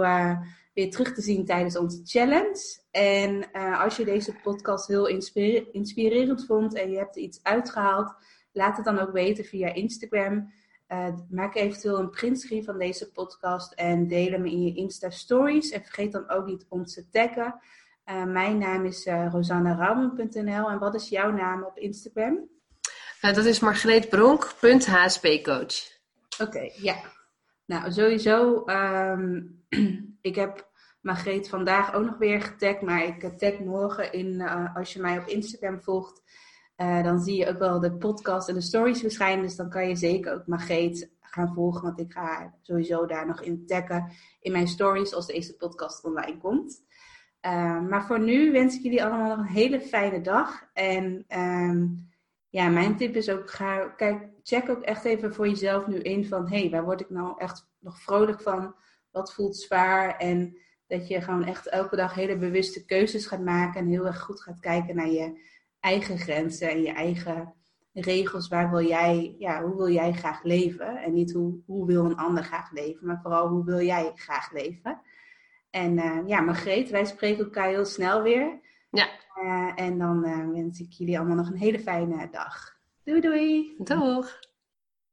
[0.73, 2.81] weer terug te zien tijdens onze challenge.
[2.91, 8.15] En als je deze podcast heel inspire- inspirerend vond en je hebt er iets uitgehaald,
[8.53, 10.51] laat het dan ook weten via Instagram.
[10.87, 15.71] Eh, maak eventueel een printscreen van deze podcast en deel hem in je Insta Stories.
[15.71, 17.59] En vergeet dan ook niet ons te taggen.
[18.03, 20.69] Eh, mijn naam is uh, rosannarouwen.nl.
[20.69, 22.49] En wat is jouw naam op Instagram?
[23.21, 24.53] Uh, dat is Margreet Bronk,
[24.85, 25.91] HSP-coach.
[26.41, 26.95] Oké, ja.
[27.65, 28.63] Nou, sowieso.
[28.65, 29.63] Um,
[30.21, 30.69] ik heb
[31.01, 32.81] Margreet vandaag ook nog weer getagd.
[32.81, 36.21] Maar ik tag morgen in, uh, als je mij op Instagram volgt.
[36.83, 39.43] Uh, dan zie je ook wel de podcast en de stories verschijnen.
[39.43, 41.81] Dus dan kan je zeker ook Margreet gaan volgen.
[41.81, 44.11] Want ik ga sowieso daar nog in taggen
[44.41, 46.83] in mijn stories als deze podcast online komt.
[47.45, 50.69] Uh, maar voor nu wens ik jullie allemaal nog een hele fijne dag.
[50.73, 52.09] En um,
[52.49, 56.25] ja, mijn tip is ook, ga, kijk, check ook echt even voor jezelf nu in
[56.25, 58.75] van, hé, hey, waar word ik nou echt nog vrolijk van?
[59.11, 60.17] Wat voelt zwaar?
[60.17, 60.57] En
[60.87, 64.41] dat je gewoon echt elke dag hele bewuste keuzes gaat maken en heel erg goed
[64.41, 65.51] gaat kijken naar je
[65.83, 67.53] eigen grenzen en je eigen
[67.93, 68.47] regels.
[68.47, 70.97] Waar wil jij, ja, hoe wil jij graag leven?
[70.97, 74.51] En niet hoe, hoe wil een ander graag leven, maar vooral hoe wil jij graag
[74.51, 75.01] leven?
[75.69, 78.59] En uh, ja, Margreet, wij spreken elkaar heel snel weer.
[78.91, 79.07] Ja.
[79.43, 82.77] Uh, en dan uh, wens ik jullie allemaal nog een hele fijne dag.
[83.03, 83.75] Doei doei!
[83.77, 84.39] Doeg!